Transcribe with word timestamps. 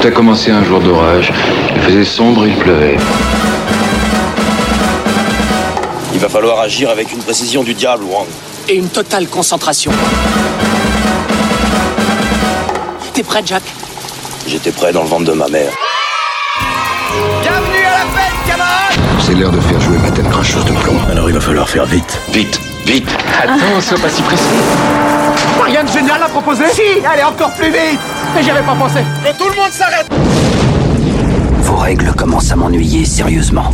Tout 0.00 0.06
a 0.06 0.10
commencé 0.12 0.50
un 0.50 0.64
jour 0.64 0.80
d'orage. 0.80 1.30
Il 1.74 1.82
faisait 1.82 2.04
sombre 2.04 2.46
et 2.46 2.48
il 2.48 2.56
pleuvait. 2.56 2.96
Il 6.14 6.18
va 6.18 6.28
falloir 6.28 6.60
agir 6.60 6.88
avec 6.88 7.12
une 7.12 7.18
précision 7.18 7.62
du 7.62 7.74
diable, 7.74 8.04
Wang. 8.04 8.26
Et 8.68 8.76
une 8.76 8.88
totale 8.88 9.26
concentration. 9.26 9.92
T'es 13.12 13.22
prêt, 13.22 13.42
Jack? 13.44 13.62
J'étais 14.46 14.70
prêt 14.70 14.90
dans 14.92 15.02
le 15.02 15.08
ventre 15.08 15.24
de 15.24 15.32
ma 15.32 15.48
mère. 15.48 15.72
Bienvenue 17.42 17.84
à 17.84 17.90
la 17.90 18.20
fête, 18.20 18.32
camarades 18.48 19.20
C'est 19.20 19.34
l'heure 19.34 19.52
de 19.52 19.60
faire 19.60 19.80
jouer 19.80 19.98
ma 19.98 20.10
tête 20.10 20.30
cracheuse 20.30 20.64
de 20.64 20.72
plomb. 20.72 20.96
Alors 21.10 21.28
il 21.28 21.34
va 21.34 21.40
falloir 21.40 21.68
faire 21.68 21.84
vite. 21.84 22.18
Vite, 22.32 22.58
vite 22.86 23.08
Attends, 23.42 23.80
sois 23.82 23.98
pas 23.98 24.08
si 24.08 24.22
pressé. 24.22 24.44
Rien 25.64 25.84
de 25.84 25.88
génial 25.88 26.22
à 26.22 26.28
proposer 26.28 26.64
Si 26.72 27.04
Allez, 27.06 27.22
encore 27.22 27.52
plus 27.52 27.70
vite 27.70 28.00
Mais 28.34 28.42
j'y 28.42 28.50
avais 28.50 28.62
pas 28.62 28.74
pensé 28.74 29.00
Que 29.24 29.36
tout 29.36 29.48
le 29.48 29.56
monde 29.56 29.70
s'arrête 29.70 30.08
Vos 31.62 31.76
règles 31.76 32.12
commencent 32.14 32.50
à 32.50 32.56
m'ennuyer 32.56 33.04
sérieusement. 33.04 33.72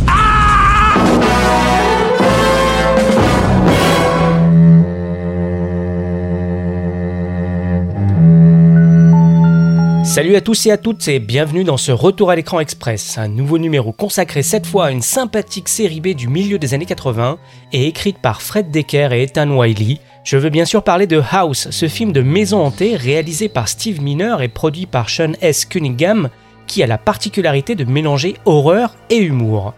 Salut 10.17 10.35
à 10.35 10.41
tous 10.41 10.65
et 10.65 10.71
à 10.71 10.77
toutes 10.77 11.07
et 11.09 11.19
bienvenue 11.19 11.63
dans 11.63 11.77
ce 11.77 11.91
Retour 11.91 12.31
à 12.31 12.35
l'écran 12.35 12.59
express, 12.59 13.19
un 13.19 13.27
nouveau 13.27 13.59
numéro 13.59 13.91
consacré 13.91 14.41
cette 14.41 14.65
fois 14.65 14.87
à 14.87 14.91
une 14.91 15.03
sympathique 15.03 15.69
série 15.69 16.01
B 16.01 16.15
du 16.15 16.27
milieu 16.27 16.57
des 16.57 16.73
années 16.73 16.87
80 16.87 17.37
et 17.71 17.87
écrite 17.87 18.17
par 18.17 18.41
Fred 18.41 18.71
Decker 18.71 19.13
et 19.13 19.21
Ethan 19.21 19.49
Wiley. 19.51 19.99
Je 20.27 20.35
veux 20.35 20.49
bien 20.49 20.65
sûr 20.65 20.83
parler 20.83 21.07
de 21.07 21.23
House, 21.31 21.69
ce 21.71 21.87
film 21.87 22.11
de 22.11 22.19
maison 22.19 22.59
hantée 22.59 22.97
réalisé 22.97 23.47
par 23.47 23.69
Steve 23.69 24.01
Miner 24.01 24.35
et 24.41 24.49
produit 24.49 24.85
par 24.85 25.09
Sean 25.09 25.31
S. 25.39 25.63
Cunningham 25.63 26.27
qui 26.67 26.83
a 26.83 26.85
la 26.85 26.97
particularité 26.97 27.75
de 27.75 27.85
mélanger 27.85 28.35
horreur 28.43 28.97
et 29.09 29.19
humour. 29.19 29.73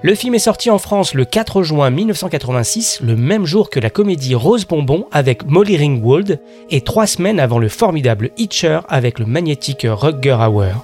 Le 0.00 0.14
film 0.14 0.34
est 0.34 0.38
sorti 0.38 0.70
en 0.70 0.78
France 0.78 1.12
le 1.12 1.26
4 1.26 1.62
juin 1.62 1.90
1986, 1.90 3.00
le 3.02 3.14
même 3.14 3.44
jour 3.44 3.68
que 3.68 3.78
la 3.78 3.90
comédie 3.90 4.34
Rose 4.34 4.66
Bonbon 4.66 5.06
avec 5.12 5.44
Molly 5.44 5.76
Ringwald, 5.76 6.40
et 6.70 6.80
trois 6.80 7.06
semaines 7.06 7.38
avant 7.38 7.58
le 7.58 7.68
formidable 7.68 8.30
Hitcher 8.38 8.80
avec 8.88 9.18
le 9.18 9.26
magnétique 9.26 9.86
Rutger 9.86 10.38
Hauer. 10.40 10.76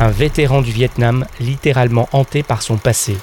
Un 0.00 0.08
vétéran 0.08 0.62
du 0.62 0.72
Vietnam 0.72 1.26
littéralement 1.38 2.08
hanté 2.12 2.42
par 2.42 2.62
son 2.62 2.78
passé. 2.78 3.14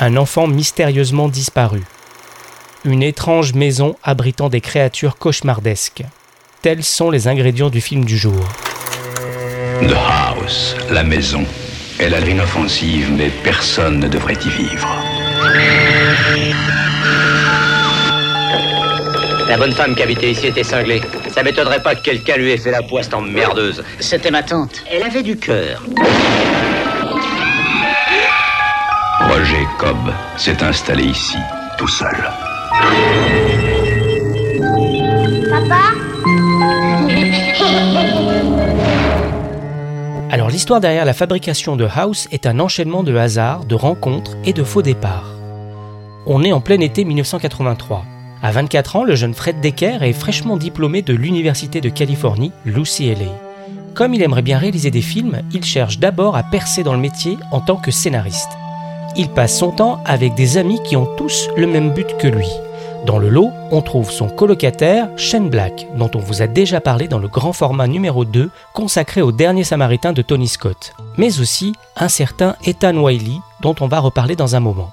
Un 0.00 0.16
enfant 0.16 0.48
mystérieusement 0.48 1.28
disparu. 1.28 1.84
Une 2.86 3.02
étrange 3.02 3.52
maison 3.52 3.94
abritant 4.02 4.48
des 4.48 4.62
créatures 4.62 5.18
cauchemardesques. 5.18 6.02
Tels 6.62 6.82
sont 6.82 7.10
les 7.10 7.28
ingrédients 7.28 7.68
du 7.68 7.82
film 7.82 8.06
du 8.06 8.16
jour. 8.16 8.42
The 9.82 9.94
House, 9.94 10.74
la 10.90 11.02
maison. 11.02 11.44
Elle 11.98 12.14
a 12.14 12.20
l'inoffensive, 12.20 13.12
mais 13.12 13.28
personne 13.44 14.00
ne 14.00 14.08
devrait 14.08 14.38
y 14.46 14.48
vivre. 14.48 14.88
La 19.46 19.58
bonne 19.58 19.72
femme 19.72 19.94
qui 19.94 20.02
habitait 20.02 20.30
ici 20.30 20.46
était 20.46 20.64
cinglée. 20.64 21.02
Ça 21.34 21.42
m'étonnerait 21.42 21.82
pas 21.82 21.94
que 21.94 22.02
quelqu'un 22.02 22.36
lui 22.38 22.52
ait 22.52 22.56
fait 22.56 22.70
la 22.70 22.82
poisse 22.82 23.12
en 23.12 23.20
merdeuse. 23.20 23.84
C'était 23.98 24.30
ma 24.30 24.42
tante. 24.42 24.82
Elle 24.90 25.02
avait 25.02 25.22
du 25.22 25.36
cœur. 25.36 25.82
Roger 29.20 29.66
Cobb 29.78 30.10
s'est 30.38 30.62
installé 30.62 31.04
ici, 31.04 31.36
tout 31.76 31.88
seul. 31.88 32.16
Alors 40.30 40.48
l'histoire 40.48 40.80
derrière 40.80 41.04
la 41.04 41.12
fabrication 41.12 41.76
de 41.76 41.88
House 41.92 42.28
est 42.30 42.46
un 42.46 42.60
enchaînement 42.60 43.02
de 43.02 43.16
hasards, 43.16 43.64
de 43.64 43.74
rencontres 43.74 44.36
et 44.44 44.52
de 44.52 44.62
faux 44.62 44.82
départs. 44.82 45.34
On 46.26 46.44
est 46.44 46.52
en 46.52 46.60
plein 46.60 46.80
été 46.80 47.04
1983. 47.04 48.04
À 48.42 48.52
24 48.52 48.96
ans, 48.96 49.04
le 49.04 49.16
jeune 49.16 49.34
Fred 49.34 49.60
Decker 49.60 50.02
est 50.02 50.12
fraîchement 50.12 50.56
diplômé 50.56 51.02
de 51.02 51.12
l'Université 51.12 51.80
de 51.80 51.88
Californie, 51.88 52.52
l'UCLA. 52.64 53.32
Comme 53.94 54.14
il 54.14 54.22
aimerait 54.22 54.42
bien 54.42 54.58
réaliser 54.58 54.90
des 54.90 55.02
films, 55.02 55.42
il 55.52 55.64
cherche 55.64 55.98
d'abord 55.98 56.36
à 56.36 56.42
percer 56.42 56.82
dans 56.84 56.94
le 56.94 57.00
métier 57.00 57.36
en 57.50 57.60
tant 57.60 57.76
que 57.76 57.90
scénariste. 57.90 58.50
Il 59.16 59.28
passe 59.28 59.58
son 59.58 59.72
temps 59.72 60.00
avec 60.06 60.34
des 60.34 60.56
amis 60.56 60.80
qui 60.84 60.96
ont 60.96 61.08
tous 61.16 61.48
le 61.56 61.66
même 61.66 61.92
but 61.92 62.16
que 62.18 62.28
lui. 62.28 62.48
Dans 63.06 63.18
le 63.18 63.30
lot, 63.30 63.50
on 63.70 63.80
trouve 63.80 64.10
son 64.10 64.28
colocataire, 64.28 65.08
Shane 65.16 65.48
Black, 65.48 65.86
dont 65.96 66.10
on 66.14 66.18
vous 66.18 66.42
a 66.42 66.46
déjà 66.46 66.80
parlé 66.80 67.08
dans 67.08 67.18
le 67.18 67.28
grand 67.28 67.54
format 67.54 67.86
numéro 67.86 68.26
2 68.26 68.50
consacré 68.74 69.22
au 69.22 69.32
dernier 69.32 69.64
samaritain 69.64 70.12
de 70.12 70.20
Tony 70.20 70.48
Scott, 70.48 70.92
mais 71.16 71.40
aussi 71.40 71.72
un 71.96 72.08
certain 72.08 72.56
Ethan 72.64 72.96
Wiley, 72.96 73.38
dont 73.62 73.74
on 73.80 73.88
va 73.88 74.00
reparler 74.00 74.36
dans 74.36 74.54
un 74.54 74.60
moment. 74.60 74.92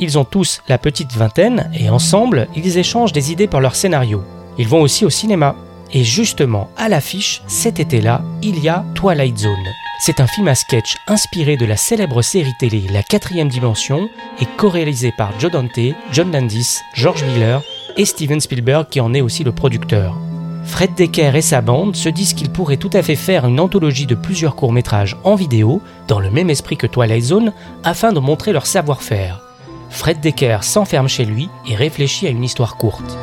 Ils 0.00 0.18
ont 0.18 0.24
tous 0.24 0.62
la 0.68 0.78
petite 0.78 1.12
vingtaine 1.12 1.70
et 1.72 1.90
ensemble, 1.90 2.48
ils 2.56 2.78
échangent 2.78 3.12
des 3.12 3.30
idées 3.30 3.46
pour 3.46 3.60
leur 3.60 3.76
scénario. 3.76 4.24
Ils 4.58 4.68
vont 4.68 4.80
aussi 4.80 5.04
au 5.04 5.10
cinéma. 5.10 5.54
Et 5.92 6.02
justement, 6.02 6.70
à 6.76 6.88
l'affiche, 6.88 7.42
cet 7.46 7.78
été-là, 7.78 8.22
il 8.42 8.58
y 8.58 8.68
a 8.68 8.84
Twilight 8.94 9.38
Zone. 9.38 9.52
C'est 10.00 10.20
un 10.20 10.26
film 10.26 10.48
à 10.48 10.54
sketch 10.54 10.96
inspiré 11.06 11.56
de 11.56 11.64
la 11.64 11.76
célèbre 11.76 12.20
série 12.20 12.52
télé 12.58 12.84
La 12.92 13.02
quatrième 13.02 13.48
dimension 13.48 14.08
et 14.40 14.46
co-réalisé 14.58 15.12
par 15.16 15.38
Joe 15.38 15.52
Dante, 15.52 15.94
John 16.12 16.32
Landis, 16.32 16.80
George 16.94 17.24
Miller 17.24 17.62
et 17.96 18.04
Steven 18.04 18.40
Spielberg 18.40 18.88
qui 18.90 19.00
en 19.00 19.14
est 19.14 19.20
aussi 19.20 19.44
le 19.44 19.52
producteur. 19.52 20.18
Fred 20.64 20.94
Decker 20.94 21.36
et 21.36 21.42
sa 21.42 21.60
bande 21.60 21.94
se 21.94 22.08
disent 22.08 22.34
qu'ils 22.34 22.50
pourraient 22.50 22.76
tout 22.76 22.90
à 22.92 23.02
fait 23.02 23.16
faire 23.16 23.46
une 23.46 23.60
anthologie 23.60 24.06
de 24.06 24.14
plusieurs 24.14 24.56
courts-métrages 24.56 25.16
en 25.22 25.34
vidéo, 25.34 25.80
dans 26.08 26.20
le 26.20 26.30
même 26.30 26.50
esprit 26.50 26.76
que 26.76 26.86
Twilight 26.86 27.22
Zone, 27.22 27.52
afin 27.84 28.12
de 28.12 28.20
montrer 28.20 28.52
leur 28.52 28.66
savoir-faire. 28.66 29.42
Fred 29.90 30.20
Decker 30.20 30.64
s'enferme 30.64 31.08
chez 31.08 31.24
lui 31.24 31.48
et 31.68 31.76
réfléchit 31.76 32.26
à 32.26 32.30
une 32.30 32.42
histoire 32.42 32.76
courte. 32.76 33.16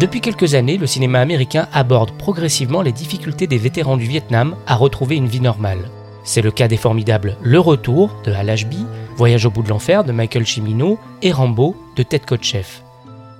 Depuis 0.00 0.22
quelques 0.22 0.54
années, 0.54 0.78
le 0.78 0.86
cinéma 0.86 1.20
américain 1.20 1.68
aborde 1.74 2.12
progressivement 2.12 2.80
les 2.80 2.90
difficultés 2.90 3.46
des 3.46 3.58
vétérans 3.58 3.98
du 3.98 4.06
Vietnam 4.06 4.56
à 4.66 4.74
retrouver 4.74 5.16
une 5.16 5.26
vie 5.26 5.42
normale. 5.42 5.90
C'est 6.24 6.40
le 6.40 6.50
cas 6.50 6.68
des 6.68 6.78
formidables 6.78 7.36
Le 7.42 7.60
Retour 7.60 8.10
de 8.24 8.32
Hal 8.32 8.48
Ashby, 8.48 8.86
Voyage 9.16 9.44
au 9.44 9.50
bout 9.50 9.62
de 9.62 9.68
l'enfer 9.68 10.02
de 10.02 10.12
Michael 10.12 10.46
Cimino 10.46 10.98
et 11.20 11.32
Rambo 11.32 11.76
de 11.96 12.02
Ted 12.02 12.24
Kotcheff. 12.26 12.82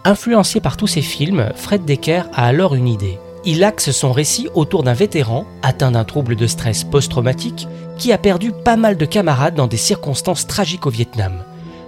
Influencé 0.05 0.61
par 0.61 0.77
tous 0.77 0.87
ces 0.87 1.01
films, 1.01 1.51
Fred 1.57 1.87
Decker 1.87 2.25
a 2.35 2.45
alors 2.45 2.75
une 2.75 2.89
idée. 2.89 3.19
Il 3.47 3.65
axe 3.65 3.91
son 3.91 4.13
récit 4.13 4.51
autour 4.55 4.83
d'un 4.83 4.93
vétéran 4.93 5.47
atteint 5.63 5.93
d'un 5.93 6.05
trouble 6.05 6.37
de 6.37 6.47
stress 6.47 6.85
post-traumatique 6.85 7.69
qui 7.97 8.13
a 8.13 8.19
perdu 8.19 8.53
pas 8.53 8.77
mal 8.77 8.99
de 8.99 9.07
camarades 9.07 9.55
dans 9.55 9.67
des 9.67 9.79
circonstances 9.79 10.47
tragiques 10.47 10.87
au 10.87 10.91
Vietnam. 10.91 11.43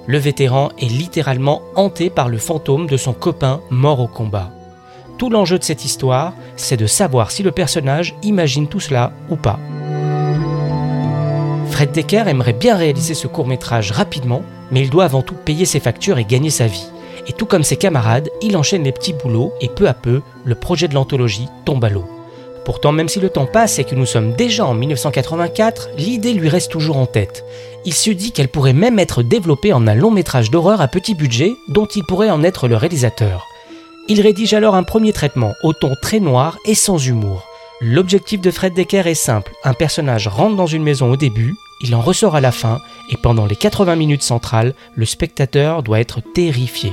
Le 0.06 0.16
vétéran 0.16 0.70
est 0.78 0.86
littéralement 0.86 1.60
hanté 1.76 2.08
par 2.08 2.30
le 2.30 2.38
fantôme 2.38 2.86
de 2.86 2.96
son 2.96 3.12
copain 3.12 3.60
mort 3.68 4.00
au 4.00 4.08
combat. 4.08 4.50
Tout 5.22 5.30
l'enjeu 5.30 5.56
de 5.56 5.62
cette 5.62 5.84
histoire, 5.84 6.32
c'est 6.56 6.76
de 6.76 6.88
savoir 6.88 7.30
si 7.30 7.44
le 7.44 7.52
personnage 7.52 8.16
imagine 8.24 8.66
tout 8.66 8.80
cela 8.80 9.12
ou 9.30 9.36
pas. 9.36 9.60
Fred 11.70 11.92
Decker 11.92 12.24
aimerait 12.26 12.52
bien 12.52 12.76
réaliser 12.76 13.14
ce 13.14 13.28
court 13.28 13.46
métrage 13.46 13.92
rapidement, 13.92 14.42
mais 14.72 14.80
il 14.80 14.90
doit 14.90 15.04
avant 15.04 15.22
tout 15.22 15.36
payer 15.36 15.64
ses 15.64 15.78
factures 15.78 16.18
et 16.18 16.24
gagner 16.24 16.50
sa 16.50 16.66
vie. 16.66 16.88
Et 17.28 17.32
tout 17.32 17.46
comme 17.46 17.62
ses 17.62 17.76
camarades, 17.76 18.30
il 18.40 18.56
enchaîne 18.56 18.82
les 18.82 18.90
petits 18.90 19.12
boulots 19.12 19.52
et 19.60 19.68
peu 19.68 19.86
à 19.86 19.94
peu, 19.94 20.22
le 20.44 20.56
projet 20.56 20.88
de 20.88 20.94
l'anthologie 20.94 21.46
tombe 21.64 21.84
à 21.84 21.88
l'eau. 21.88 22.08
Pourtant, 22.64 22.90
même 22.90 23.08
si 23.08 23.20
le 23.20 23.30
temps 23.30 23.46
passe 23.46 23.78
et 23.78 23.84
que 23.84 23.94
nous 23.94 24.06
sommes 24.06 24.32
déjà 24.32 24.66
en 24.66 24.74
1984, 24.74 25.90
l'idée 25.98 26.32
lui 26.32 26.48
reste 26.48 26.72
toujours 26.72 26.96
en 26.96 27.06
tête. 27.06 27.44
Il 27.84 27.94
se 27.94 28.10
dit 28.10 28.32
qu'elle 28.32 28.48
pourrait 28.48 28.72
même 28.72 28.98
être 28.98 29.22
développée 29.22 29.72
en 29.72 29.86
un 29.86 29.94
long 29.94 30.10
métrage 30.10 30.50
d'horreur 30.50 30.80
à 30.80 30.88
petit 30.88 31.14
budget 31.14 31.52
dont 31.68 31.86
il 31.86 32.02
pourrait 32.02 32.30
en 32.30 32.42
être 32.42 32.66
le 32.66 32.74
réalisateur. 32.74 33.46
Il 34.08 34.20
rédige 34.20 34.54
alors 34.54 34.74
un 34.74 34.82
premier 34.82 35.12
traitement 35.12 35.54
au 35.62 35.72
ton 35.72 35.94
très 36.00 36.20
noir 36.20 36.58
et 36.64 36.74
sans 36.74 36.98
humour. 36.98 37.46
L'objectif 37.80 38.40
de 38.40 38.50
Fred 38.50 38.74
Decker 38.74 39.06
est 39.06 39.14
simple, 39.14 39.52
un 39.64 39.74
personnage 39.74 40.28
rentre 40.28 40.56
dans 40.56 40.66
une 40.66 40.82
maison 40.82 41.10
au 41.10 41.16
début, 41.16 41.54
il 41.82 41.94
en 41.94 42.00
ressort 42.00 42.36
à 42.36 42.40
la 42.40 42.52
fin, 42.52 42.80
et 43.10 43.16
pendant 43.16 43.46
les 43.46 43.56
80 43.56 43.96
minutes 43.96 44.22
centrales, 44.22 44.74
le 44.94 45.04
spectateur 45.04 45.82
doit 45.82 46.00
être 46.00 46.20
terrifié. 46.20 46.92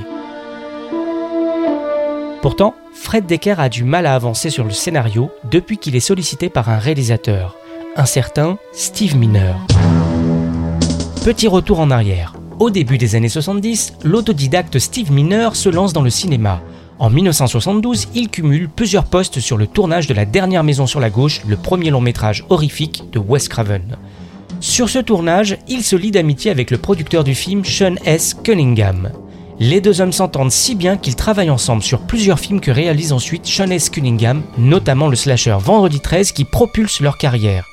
Pourtant, 2.42 2.74
Fred 2.94 3.26
Decker 3.26 3.60
a 3.60 3.68
du 3.68 3.84
mal 3.84 4.06
à 4.06 4.14
avancer 4.14 4.50
sur 4.50 4.64
le 4.64 4.70
scénario 4.70 5.30
depuis 5.50 5.78
qu'il 5.78 5.94
est 5.94 6.00
sollicité 6.00 6.48
par 6.48 6.70
un 6.70 6.78
réalisateur, 6.78 7.56
un 7.96 8.06
certain 8.06 8.56
Steve 8.72 9.16
Miner. 9.16 9.54
Petit 11.24 11.48
retour 11.48 11.80
en 11.80 11.90
arrière. 11.90 12.34
Au 12.58 12.70
début 12.70 12.98
des 12.98 13.14
années 13.14 13.28
70, 13.28 13.94
l'autodidacte 14.04 14.78
Steve 14.78 15.12
Miner 15.12 15.50
se 15.54 15.68
lance 15.68 15.92
dans 15.92 16.02
le 16.02 16.10
cinéma. 16.10 16.62
En 17.00 17.08
1972, 17.08 18.08
il 18.14 18.28
cumule 18.28 18.68
plusieurs 18.68 19.06
postes 19.06 19.40
sur 19.40 19.56
le 19.56 19.66
tournage 19.66 20.06
de 20.06 20.12
La 20.12 20.26
Dernière 20.26 20.62
Maison 20.62 20.86
sur 20.86 21.00
la 21.00 21.08
Gauche, 21.08 21.40
le 21.48 21.56
premier 21.56 21.88
long 21.88 22.02
métrage 22.02 22.44
horrifique 22.50 23.04
de 23.10 23.18
Wes 23.18 23.48
Craven. 23.48 23.96
Sur 24.60 24.90
ce 24.90 24.98
tournage, 24.98 25.56
il 25.66 25.82
se 25.82 25.96
lie 25.96 26.10
d'amitié 26.10 26.50
avec 26.50 26.70
le 26.70 26.76
producteur 26.76 27.24
du 27.24 27.34
film 27.34 27.64
Sean 27.64 27.94
S. 28.04 28.34
Cunningham. 28.44 29.12
Les 29.58 29.80
deux 29.80 30.02
hommes 30.02 30.12
s'entendent 30.12 30.52
si 30.52 30.74
bien 30.74 30.98
qu'ils 30.98 31.16
travaillent 31.16 31.48
ensemble 31.48 31.82
sur 31.82 32.00
plusieurs 32.00 32.38
films 32.38 32.60
que 32.60 32.70
réalise 32.70 33.14
ensuite 33.14 33.46
Sean 33.46 33.70
S. 33.70 33.88
Cunningham, 33.88 34.42
notamment 34.58 35.08
le 35.08 35.16
slasher 35.16 35.56
Vendredi 35.58 36.00
13 36.00 36.32
qui 36.32 36.44
propulse 36.44 37.00
leur 37.00 37.16
carrière. 37.16 37.69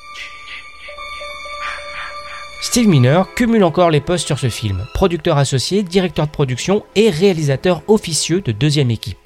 Steve 2.60 2.88
Miner 2.88 3.22
cumule 3.36 3.62
encore 3.62 3.88
les 3.88 4.00
postes 4.00 4.26
sur 4.26 4.38
ce 4.40 4.48
film, 4.48 4.84
producteur 4.92 5.38
associé, 5.38 5.84
directeur 5.84 6.26
de 6.26 6.32
production 6.32 6.82
et 6.96 7.08
réalisateur 7.08 7.82
officieux 7.86 8.40
de 8.40 8.50
deuxième 8.50 8.90
équipe. 8.90 9.16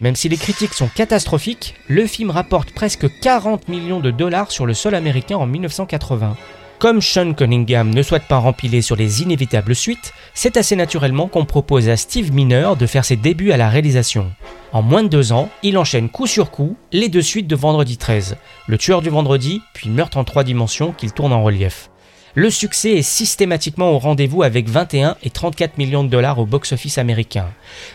Même 0.00 0.16
si 0.16 0.28
les 0.28 0.36
critiques 0.36 0.74
sont 0.74 0.88
catastrophiques, 0.88 1.76
le 1.88 2.06
film 2.06 2.30
rapporte 2.30 2.72
presque 2.72 3.06
40 3.20 3.68
millions 3.68 4.00
de 4.00 4.10
dollars 4.10 4.50
sur 4.50 4.66
le 4.66 4.74
sol 4.74 4.96
américain 4.96 5.36
en 5.36 5.46
1980. 5.46 6.36
Comme 6.80 7.00
Sean 7.00 7.34
Cunningham 7.34 7.94
ne 7.94 8.02
souhaite 8.02 8.26
pas 8.28 8.38
rempiler 8.38 8.82
sur 8.82 8.96
les 8.96 9.22
inévitables 9.22 9.76
suites, 9.76 10.12
c'est 10.34 10.56
assez 10.56 10.74
naturellement 10.74 11.28
qu'on 11.28 11.46
propose 11.46 11.88
à 11.88 11.96
Steve 11.96 12.32
Miner 12.32 12.72
de 12.78 12.86
faire 12.86 13.04
ses 13.04 13.16
débuts 13.16 13.52
à 13.52 13.56
la 13.56 13.70
réalisation. 13.70 14.32
En 14.72 14.82
moins 14.82 15.04
de 15.04 15.08
deux 15.08 15.32
ans, 15.32 15.48
il 15.62 15.78
enchaîne 15.78 16.10
coup 16.10 16.26
sur 16.26 16.50
coup 16.50 16.76
les 16.92 17.08
deux 17.08 17.22
suites 17.22 17.46
de 17.46 17.56
Vendredi 17.56 17.96
13, 17.96 18.36
Le 18.66 18.76
tueur 18.76 19.02
du 19.02 19.08
vendredi, 19.08 19.62
puis 19.72 19.88
Meurtre 19.88 20.18
en 20.18 20.24
trois 20.24 20.44
dimensions 20.44 20.92
qu'il 20.92 21.12
tourne 21.12 21.32
en 21.32 21.44
relief. 21.44 21.90
Le 22.38 22.50
succès 22.50 22.92
est 22.92 23.02
systématiquement 23.02 23.92
au 23.92 23.98
rendez-vous 23.98 24.42
avec 24.42 24.68
21 24.68 25.16
et 25.22 25.30
34 25.30 25.78
millions 25.78 26.04
de 26.04 26.10
dollars 26.10 26.38
au 26.38 26.44
box-office 26.44 26.98
américain. 26.98 27.46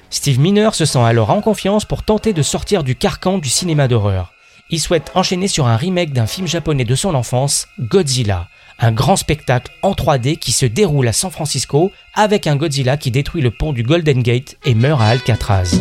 Steve 0.09 0.39
Miner 0.39 0.69
se 0.73 0.83
sent 0.83 0.97
alors 0.97 1.29
en 1.29 1.41
confiance 1.41 1.85
pour 1.85 2.01
tenter 2.01 2.33
de 2.33 2.41
sortir 2.41 2.83
du 2.83 2.95
carcan 2.95 3.37
du 3.37 3.49
cinéma 3.49 3.87
d'horreur. 3.87 4.33
Il 4.71 4.79
souhaite 4.79 5.11
enchaîner 5.13 5.47
sur 5.47 5.67
un 5.67 5.77
remake 5.77 6.11
d'un 6.11 6.25
film 6.25 6.47
japonais 6.47 6.85
de 6.85 6.95
son 6.95 7.13
enfance, 7.13 7.67
Godzilla, 7.79 8.47
un 8.79 8.91
grand 8.91 9.15
spectacle 9.15 9.71
en 9.83 9.91
3D 9.91 10.39
qui 10.39 10.53
se 10.53 10.65
déroule 10.65 11.07
à 11.07 11.13
San 11.13 11.29
Francisco 11.29 11.91
avec 12.15 12.47
un 12.47 12.55
Godzilla 12.55 12.97
qui 12.97 13.11
détruit 13.11 13.43
le 13.43 13.51
pont 13.51 13.73
du 13.73 13.83
Golden 13.83 14.23
Gate 14.23 14.57
et 14.65 14.73
meurt 14.73 15.01
à 15.01 15.09
Alcatraz. 15.09 15.79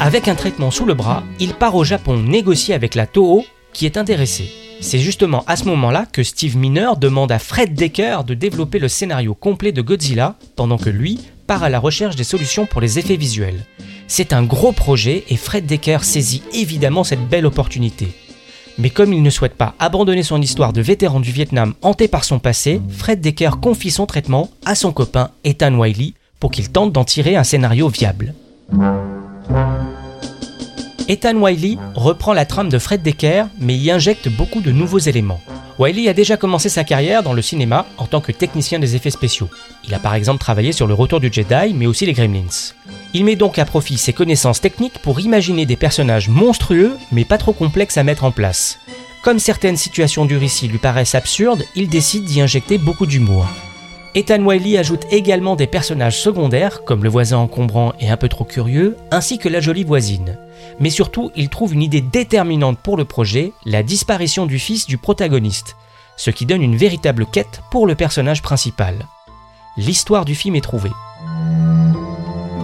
Avec 0.00 0.28
un 0.28 0.34
traitement 0.34 0.70
sous 0.70 0.84
le 0.84 0.92
bras, 0.92 1.22
il 1.40 1.54
part 1.54 1.76
au 1.76 1.84
Japon 1.84 2.18
négocier 2.18 2.74
avec 2.74 2.94
la 2.94 3.06
Toho 3.06 3.46
qui 3.72 3.86
est 3.86 3.96
intéressée. 3.96 4.63
C'est 4.80 4.98
justement 4.98 5.44
à 5.46 5.56
ce 5.56 5.64
moment-là 5.64 6.06
que 6.10 6.22
Steve 6.22 6.56
Miner 6.56 6.90
demande 7.00 7.32
à 7.32 7.38
Fred 7.38 7.74
Decker 7.74 8.24
de 8.24 8.34
développer 8.34 8.78
le 8.78 8.88
scénario 8.88 9.34
complet 9.34 9.72
de 9.72 9.82
Godzilla, 9.82 10.36
pendant 10.56 10.78
que 10.78 10.90
lui 10.90 11.20
part 11.46 11.62
à 11.62 11.68
la 11.68 11.78
recherche 11.78 12.16
des 12.16 12.24
solutions 12.24 12.66
pour 12.66 12.80
les 12.80 12.98
effets 12.98 13.16
visuels. 13.16 13.64
C'est 14.06 14.32
un 14.32 14.42
gros 14.42 14.72
projet 14.72 15.24
et 15.28 15.36
Fred 15.36 15.66
Decker 15.66 15.98
saisit 16.02 16.42
évidemment 16.52 17.04
cette 17.04 17.26
belle 17.28 17.46
opportunité. 17.46 18.08
Mais 18.78 18.90
comme 18.90 19.12
il 19.12 19.22
ne 19.22 19.30
souhaite 19.30 19.54
pas 19.54 19.74
abandonner 19.78 20.22
son 20.22 20.42
histoire 20.42 20.72
de 20.72 20.82
vétéran 20.82 21.20
du 21.20 21.30
Vietnam 21.30 21.74
hanté 21.82 22.08
par 22.08 22.24
son 22.24 22.38
passé, 22.38 22.80
Fred 22.88 23.20
Decker 23.20 23.60
confie 23.60 23.90
son 23.90 24.06
traitement 24.06 24.50
à 24.64 24.74
son 24.74 24.92
copain 24.92 25.30
Ethan 25.44 25.74
Wiley 25.74 26.14
pour 26.40 26.50
qu'il 26.50 26.70
tente 26.70 26.92
d'en 26.92 27.04
tirer 27.04 27.36
un 27.36 27.44
scénario 27.44 27.88
viable. 27.88 28.34
Ethan 31.06 31.36
Wiley 31.36 31.76
reprend 31.94 32.32
la 32.32 32.46
trame 32.46 32.70
de 32.70 32.78
Fred 32.78 33.02
Decker, 33.02 33.44
mais 33.60 33.76
y 33.76 33.90
injecte 33.90 34.30
beaucoup 34.30 34.62
de 34.62 34.72
nouveaux 34.72 34.98
éléments. 34.98 35.40
Wiley 35.78 36.08
a 36.08 36.14
déjà 36.14 36.38
commencé 36.38 36.70
sa 36.70 36.82
carrière 36.82 37.22
dans 37.22 37.34
le 37.34 37.42
cinéma 37.42 37.84
en 37.98 38.06
tant 38.06 38.22
que 38.22 38.32
technicien 38.32 38.78
des 38.78 38.96
effets 38.96 39.10
spéciaux. 39.10 39.50
Il 39.86 39.92
a 39.92 39.98
par 39.98 40.14
exemple 40.14 40.38
travaillé 40.40 40.72
sur 40.72 40.86
Le 40.86 40.94
Retour 40.94 41.20
du 41.20 41.30
Jedi, 41.30 41.74
mais 41.74 41.86
aussi 41.86 42.06
les 42.06 42.14
Gremlins. 42.14 42.72
Il 43.12 43.26
met 43.26 43.36
donc 43.36 43.58
à 43.58 43.66
profit 43.66 43.98
ses 43.98 44.14
connaissances 44.14 44.62
techniques 44.62 44.98
pour 45.00 45.20
imaginer 45.20 45.66
des 45.66 45.76
personnages 45.76 46.30
monstrueux, 46.30 46.96
mais 47.12 47.26
pas 47.26 47.38
trop 47.38 47.52
complexes 47.52 47.98
à 47.98 48.02
mettre 48.02 48.24
en 48.24 48.30
place. 48.30 48.78
Comme 49.22 49.38
certaines 49.38 49.76
situations 49.76 50.24
du 50.24 50.38
récit 50.38 50.68
lui 50.68 50.78
paraissent 50.78 51.14
absurdes, 51.14 51.64
il 51.76 51.90
décide 51.90 52.24
d'y 52.24 52.40
injecter 52.40 52.78
beaucoup 52.78 53.06
d'humour. 53.06 53.46
Ethan 54.14 54.42
Wiley 54.42 54.78
ajoute 54.78 55.04
également 55.10 55.56
des 55.56 55.66
personnages 55.66 56.18
secondaires, 56.18 56.82
comme 56.84 57.02
le 57.02 57.10
voisin 57.10 57.38
encombrant 57.38 57.92
et 58.00 58.08
un 58.08 58.16
peu 58.16 58.28
trop 58.28 58.44
curieux, 58.44 58.96
ainsi 59.10 59.38
que 59.38 59.48
la 59.50 59.60
jolie 59.60 59.84
voisine. 59.84 60.38
Mais 60.80 60.90
surtout, 60.90 61.30
il 61.36 61.48
trouve 61.48 61.74
une 61.74 61.82
idée 61.82 62.00
déterminante 62.00 62.78
pour 62.78 62.96
le 62.96 63.04
projet, 63.04 63.52
la 63.64 63.82
disparition 63.82 64.46
du 64.46 64.58
fils 64.58 64.86
du 64.86 64.98
protagoniste, 64.98 65.76
ce 66.16 66.30
qui 66.30 66.46
donne 66.46 66.62
une 66.62 66.76
véritable 66.76 67.26
quête 67.26 67.62
pour 67.70 67.86
le 67.86 67.94
personnage 67.94 68.42
principal. 68.42 69.06
L'histoire 69.76 70.24
du 70.24 70.34
film 70.34 70.56
est 70.56 70.60
trouvée. 70.60 70.92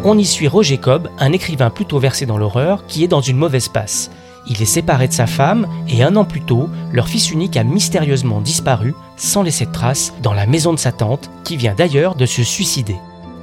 On 0.02 0.16
y 0.16 0.24
suit 0.24 0.48
Roger 0.48 0.78
Cobb, 0.78 1.08
un 1.18 1.32
écrivain 1.32 1.68
plutôt 1.68 1.98
versé 1.98 2.24
dans 2.24 2.38
l'horreur, 2.38 2.86
qui 2.86 3.04
est 3.04 3.08
dans 3.08 3.20
une 3.20 3.36
mauvaise 3.36 3.68
passe. 3.68 4.10
Il 4.46 4.62
est 4.62 4.66
séparé 4.66 5.08
de 5.08 5.12
sa 5.12 5.26
femme 5.26 5.66
et 5.88 6.02
un 6.02 6.16
an 6.16 6.24
plus 6.24 6.40
tôt, 6.40 6.68
leur 6.92 7.08
fils 7.08 7.30
unique 7.30 7.56
a 7.56 7.64
mystérieusement 7.64 8.40
disparu 8.40 8.94
sans 9.16 9.42
laisser 9.42 9.66
de 9.66 9.72
traces 9.72 10.14
dans 10.22 10.32
la 10.32 10.46
maison 10.46 10.72
de 10.72 10.78
sa 10.78 10.92
tante, 10.92 11.30
qui 11.44 11.58
vient 11.58 11.74
d'ailleurs 11.74 12.14
de 12.14 12.24
se 12.24 12.42
suicider. 12.42 12.96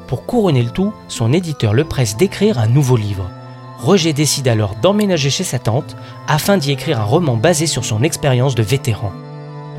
Pour 0.07 0.25
couronner 0.25 0.63
le 0.63 0.71
tout, 0.71 0.93
son 1.07 1.31
éditeur 1.33 1.73
le 1.73 1.83
presse 1.83 2.17
d'écrire 2.17 2.57
un 2.57 2.67
nouveau 2.67 2.97
livre. 2.97 3.29
Roger 3.77 4.13
décide 4.13 4.47
alors 4.47 4.75
d'emménager 4.75 5.29
chez 5.29 5.43
sa 5.43 5.59
tante 5.59 5.95
afin 6.27 6.57
d'y 6.57 6.71
écrire 6.71 6.99
un 6.99 7.05
roman 7.05 7.37
basé 7.37 7.67
sur 7.67 7.85
son 7.85 8.03
expérience 8.03 8.55
de 8.55 8.63
vétéran. 8.63 9.11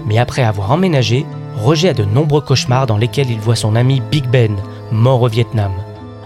Mais 0.06 0.18
après 0.18 0.42
avoir 0.42 0.70
emménagé, 0.70 1.26
Roger 1.56 1.90
a 1.90 1.94
de 1.94 2.04
nombreux 2.04 2.40
cauchemars 2.40 2.86
dans 2.86 2.96
lesquels 2.96 3.30
il 3.30 3.40
voit 3.40 3.56
son 3.56 3.74
ami 3.74 4.00
Big 4.00 4.26
Ben, 4.26 4.56
mort 4.92 5.22
au 5.22 5.28
Vietnam. 5.28 5.72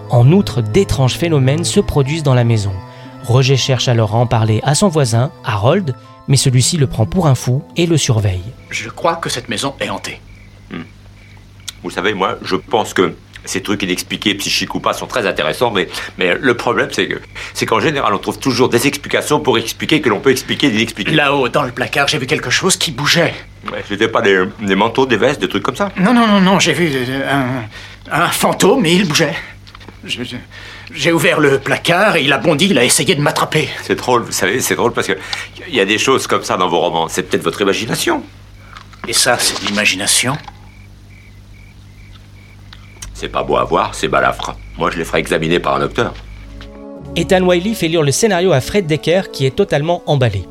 En 0.09 0.31
outre, 0.31 0.61
d'étranges 0.61 1.17
phénomènes 1.17 1.63
se 1.63 1.79
produisent 1.79 2.23
dans 2.23 2.35
la 2.35 2.43
maison. 2.43 2.73
Roger 3.23 3.57
cherche 3.57 3.87
alors 3.87 4.13
à 4.13 4.17
en 4.17 4.27
parler 4.27 4.59
à 4.63 4.75
son 4.75 4.89
voisin, 4.89 5.31
Harold, 5.43 5.95
mais 6.27 6.37
celui-ci 6.37 6.77
le 6.77 6.87
prend 6.87 7.05
pour 7.05 7.27
un 7.27 7.35
fou 7.35 7.63
et 7.75 7.87
le 7.87 7.97
surveille. 7.97 8.43
Je 8.69 8.89
crois 8.89 9.15
que 9.15 9.29
cette 9.29 9.49
maison 9.49 9.73
est 9.79 9.89
hantée. 9.89 10.21
Vous 11.83 11.89
savez, 11.89 12.13
moi, 12.13 12.37
je 12.43 12.55
pense 12.55 12.93
que 12.93 13.13
ces 13.45 13.61
trucs 13.61 13.83
inexpliqués, 13.83 14.35
psychiques 14.35 14.73
ou 14.75 14.79
pas, 14.79 14.93
sont 14.93 15.07
très 15.07 15.25
intéressants, 15.27 15.71
mais, 15.71 15.87
mais 16.17 16.35
le 16.39 16.53
problème, 16.55 16.89
c'est 16.91 17.07
que 17.07 17.15
c'est 17.53 17.65
qu'en 17.65 17.79
général, 17.79 18.13
on 18.13 18.17
trouve 18.19 18.39
toujours 18.39 18.69
des 18.69 18.87
explications 18.87 19.39
pour 19.39 19.57
expliquer 19.57 20.01
que 20.01 20.09
l'on 20.09 20.19
peut 20.19 20.31
expliquer 20.31 20.69
l'inexpliqué. 20.69 21.11
Là-haut, 21.11 21.49
dans 21.49 21.63
le 21.63 21.71
placard, 21.71 22.07
j'ai 22.07 22.17
vu 22.17 22.25
quelque 22.27 22.49
chose 22.49 22.77
qui 22.77 22.91
bougeait. 22.91 23.33
Ouais, 23.71 23.83
C'était 23.87 24.07
pas 24.07 24.21
des, 24.21 24.43
des 24.61 24.75
manteaux, 24.75 25.05
des 25.05 25.17
vestes, 25.17 25.39
des 25.41 25.47
trucs 25.47 25.63
comme 25.63 25.75
ça? 25.75 25.89
Non, 25.97 26.13
non, 26.13 26.27
non, 26.27 26.41
non, 26.41 26.59
j'ai 26.59 26.73
vu 26.73 26.89
euh, 26.93 27.31
un, 28.11 28.21
un 28.23 28.27
fantôme 28.27 28.85
et 28.85 28.93
il 28.93 29.07
bougeait. 29.07 29.35
J'ai 30.93 31.11
ouvert 31.13 31.39
le 31.39 31.59
placard 31.59 32.17
et 32.17 32.23
il 32.23 32.33
a 32.33 32.37
bondi, 32.37 32.67
il 32.69 32.77
a 32.77 32.83
essayé 32.83 33.15
de 33.15 33.21
m'attraper. 33.21 33.69
C'est 33.83 33.95
drôle, 33.95 34.23
vous 34.23 34.31
savez, 34.33 34.59
c'est 34.59 34.75
drôle 34.75 34.91
parce 34.91 35.07
que 35.07 35.13
il 35.69 35.73
y 35.73 35.79
a 35.79 35.85
des 35.85 35.97
choses 35.97 36.27
comme 36.27 36.43
ça 36.43 36.57
dans 36.57 36.67
vos 36.67 36.79
romans. 36.79 37.07
C'est 37.07 37.23
peut-être 37.23 37.43
votre 37.43 37.61
imagination. 37.61 38.21
Et 39.07 39.13
ça, 39.13 39.37
c'est 39.39 39.61
de 39.61 39.67
l'imagination. 39.67 40.37
C'est 43.23 43.29
pas 43.29 43.43
beau 43.43 43.55
à 43.55 43.63
voir, 43.63 43.95
c'est 43.95 44.09
balafre. 44.09 44.53
Moi, 44.77 44.91
je 44.91 44.97
les 44.97 45.05
ferai 45.05 45.19
examiner 45.19 45.57
par 45.57 45.77
un 45.77 45.79
docteur. 45.79 46.13
Ethan 47.15 47.41
Wiley 47.41 47.73
fait 47.73 47.87
lire 47.87 48.01
le 48.01 48.11
scénario 48.11 48.51
à 48.51 48.59
Fred 48.59 48.85
Decker 48.85 49.31
qui 49.31 49.45
est 49.45 49.55
totalement 49.55 50.03
emballé. 50.07 50.43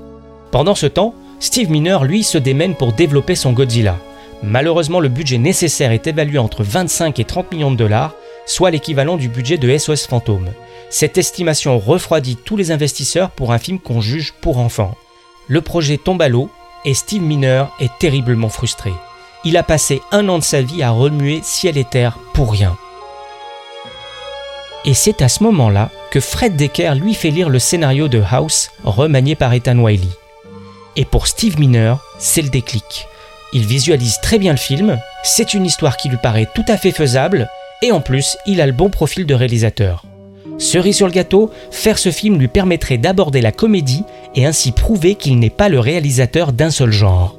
Pendant 0.52 0.74
ce 0.74 0.86
temps, 0.86 1.14
Steve 1.38 1.70
Miner, 1.70 1.98
lui, 2.02 2.22
se 2.22 2.38
démène 2.38 2.74
pour 2.74 2.94
développer 2.94 3.34
son 3.34 3.52
Godzilla. 3.52 3.98
Malheureusement, 4.42 5.00
le 5.00 5.10
budget 5.10 5.36
nécessaire 5.36 5.92
est 5.92 6.06
évalué 6.06 6.38
entre 6.38 6.62
25 6.62 7.20
et 7.20 7.24
30 7.24 7.52
millions 7.52 7.72
de 7.72 7.76
dollars, 7.76 8.14
soit 8.46 8.70
l'équivalent 8.70 9.18
du 9.18 9.28
budget 9.28 9.58
de 9.58 9.76
SOS 9.76 10.06
Fantôme. 10.06 10.48
Cette 10.88 11.18
estimation 11.18 11.78
refroidit 11.78 12.36
tous 12.36 12.56
les 12.56 12.70
investisseurs 12.70 13.32
pour 13.32 13.52
un 13.52 13.58
film 13.58 13.80
qu'on 13.80 14.00
juge 14.00 14.32
pour 14.40 14.56
enfants. 14.56 14.94
Le 15.46 15.60
projet 15.60 15.98
tombe 15.98 16.22
à 16.22 16.30
l'eau 16.30 16.48
et 16.86 16.94
Steve 16.94 17.20
Miner 17.20 17.66
est 17.80 17.92
terriblement 17.98 18.48
frustré. 18.48 18.92
Il 19.44 19.56
a 19.56 19.62
passé 19.62 20.00
un 20.12 20.28
an 20.28 20.38
de 20.38 20.44
sa 20.44 20.62
vie 20.62 20.82
à 20.82 20.90
remuer 20.90 21.40
ciel 21.42 21.76
et 21.76 21.84
terre 21.84 22.18
pour 22.32 22.52
rien. 22.52 22.76
Et 24.84 24.94
c'est 24.94 25.22
à 25.22 25.28
ce 25.28 25.42
moment-là 25.44 25.90
que 26.10 26.20
Fred 26.20 26.56
Decker 26.56 26.94
lui 26.94 27.14
fait 27.14 27.30
lire 27.30 27.48
le 27.48 27.58
scénario 27.58 28.08
de 28.08 28.22
House, 28.30 28.70
remanié 28.84 29.34
par 29.34 29.52
Ethan 29.52 29.78
Wiley. 29.78 30.08
Et 30.96 31.04
pour 31.04 31.26
Steve 31.26 31.58
Miner, 31.58 31.94
c'est 32.18 32.42
le 32.42 32.50
déclic. 32.50 33.06
Il 33.52 33.66
visualise 33.66 34.18
très 34.22 34.38
bien 34.38 34.52
le 34.52 34.58
film, 34.58 34.98
c'est 35.22 35.54
une 35.54 35.66
histoire 35.66 35.96
qui 35.96 36.08
lui 36.08 36.16
paraît 36.16 36.48
tout 36.54 36.64
à 36.68 36.76
fait 36.76 36.92
faisable, 36.92 37.48
et 37.82 37.92
en 37.92 38.00
plus, 38.00 38.36
il 38.46 38.60
a 38.60 38.66
le 38.66 38.72
bon 38.72 38.90
profil 38.90 39.26
de 39.26 39.34
réalisateur. 39.34 40.04
Cerise 40.58 40.96
sur 40.96 41.06
le 41.06 41.12
gâteau, 41.12 41.50
faire 41.70 41.98
ce 41.98 42.10
film 42.10 42.38
lui 42.38 42.48
permettrait 42.48 42.98
d'aborder 42.98 43.40
la 43.40 43.52
comédie 43.52 44.04
et 44.34 44.46
ainsi 44.46 44.72
prouver 44.72 45.14
qu'il 45.16 45.38
n'est 45.38 45.50
pas 45.50 45.68
le 45.68 45.80
réalisateur 45.80 46.52
d'un 46.52 46.70
seul 46.70 46.92
genre. 46.92 47.36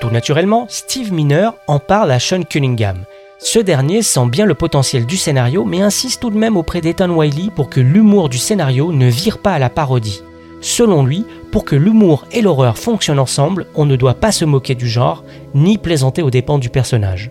Tout 0.00 0.10
naturellement, 0.10 0.66
Steve 0.68 1.12
Miner 1.12 1.50
en 1.66 1.80
parle 1.80 2.12
à 2.12 2.20
Sean 2.20 2.42
Cunningham. 2.42 2.98
Ce 3.40 3.58
dernier 3.58 4.02
sent 4.02 4.26
bien 4.26 4.46
le 4.46 4.54
potentiel 4.54 5.06
du 5.06 5.16
scénario, 5.16 5.64
mais 5.64 5.80
insiste 5.80 6.20
tout 6.20 6.30
de 6.30 6.38
même 6.38 6.56
auprès 6.56 6.80
d'Ethan 6.80 7.10
Wiley 7.10 7.50
pour 7.54 7.68
que 7.68 7.80
l'humour 7.80 8.28
du 8.28 8.38
scénario 8.38 8.92
ne 8.92 9.08
vire 9.08 9.38
pas 9.38 9.52
à 9.52 9.58
la 9.58 9.70
parodie. 9.70 10.22
Selon 10.60 11.04
lui, 11.04 11.24
pour 11.50 11.64
que 11.64 11.74
l'humour 11.74 12.26
et 12.30 12.42
l'horreur 12.42 12.78
fonctionnent 12.78 13.18
ensemble, 13.18 13.66
on 13.74 13.86
ne 13.86 13.96
doit 13.96 14.14
pas 14.14 14.32
se 14.32 14.44
moquer 14.44 14.76
du 14.76 14.88
genre, 14.88 15.24
ni 15.54 15.78
plaisanter 15.78 16.22
aux 16.22 16.30
dépens 16.30 16.58
du 16.58 16.68
personnage. 16.68 17.30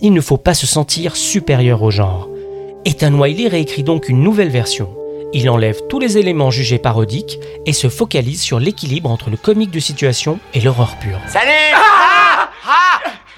Il 0.00 0.12
ne 0.12 0.20
faut 0.20 0.36
pas 0.36 0.54
se 0.54 0.66
sentir 0.66 1.16
supérieur 1.16 1.82
au 1.82 1.90
genre. 1.90 2.28
Ethan 2.84 3.14
Wiley 3.14 3.48
réécrit 3.48 3.82
donc 3.82 4.08
une 4.08 4.22
nouvelle 4.22 4.50
version. 4.50 4.88
Il 5.36 5.50
enlève 5.50 5.80
tous 5.88 5.98
les 5.98 6.16
éléments 6.16 6.52
jugés 6.52 6.78
parodiques 6.78 7.40
et 7.66 7.72
se 7.72 7.88
focalise 7.88 8.40
sur 8.40 8.60
l'équilibre 8.60 9.10
entre 9.10 9.30
le 9.30 9.36
comique 9.36 9.72
de 9.72 9.80
situation 9.80 10.38
et 10.54 10.60
l'horreur 10.60 10.96
pure. 11.00 11.18
Salut 11.26 11.50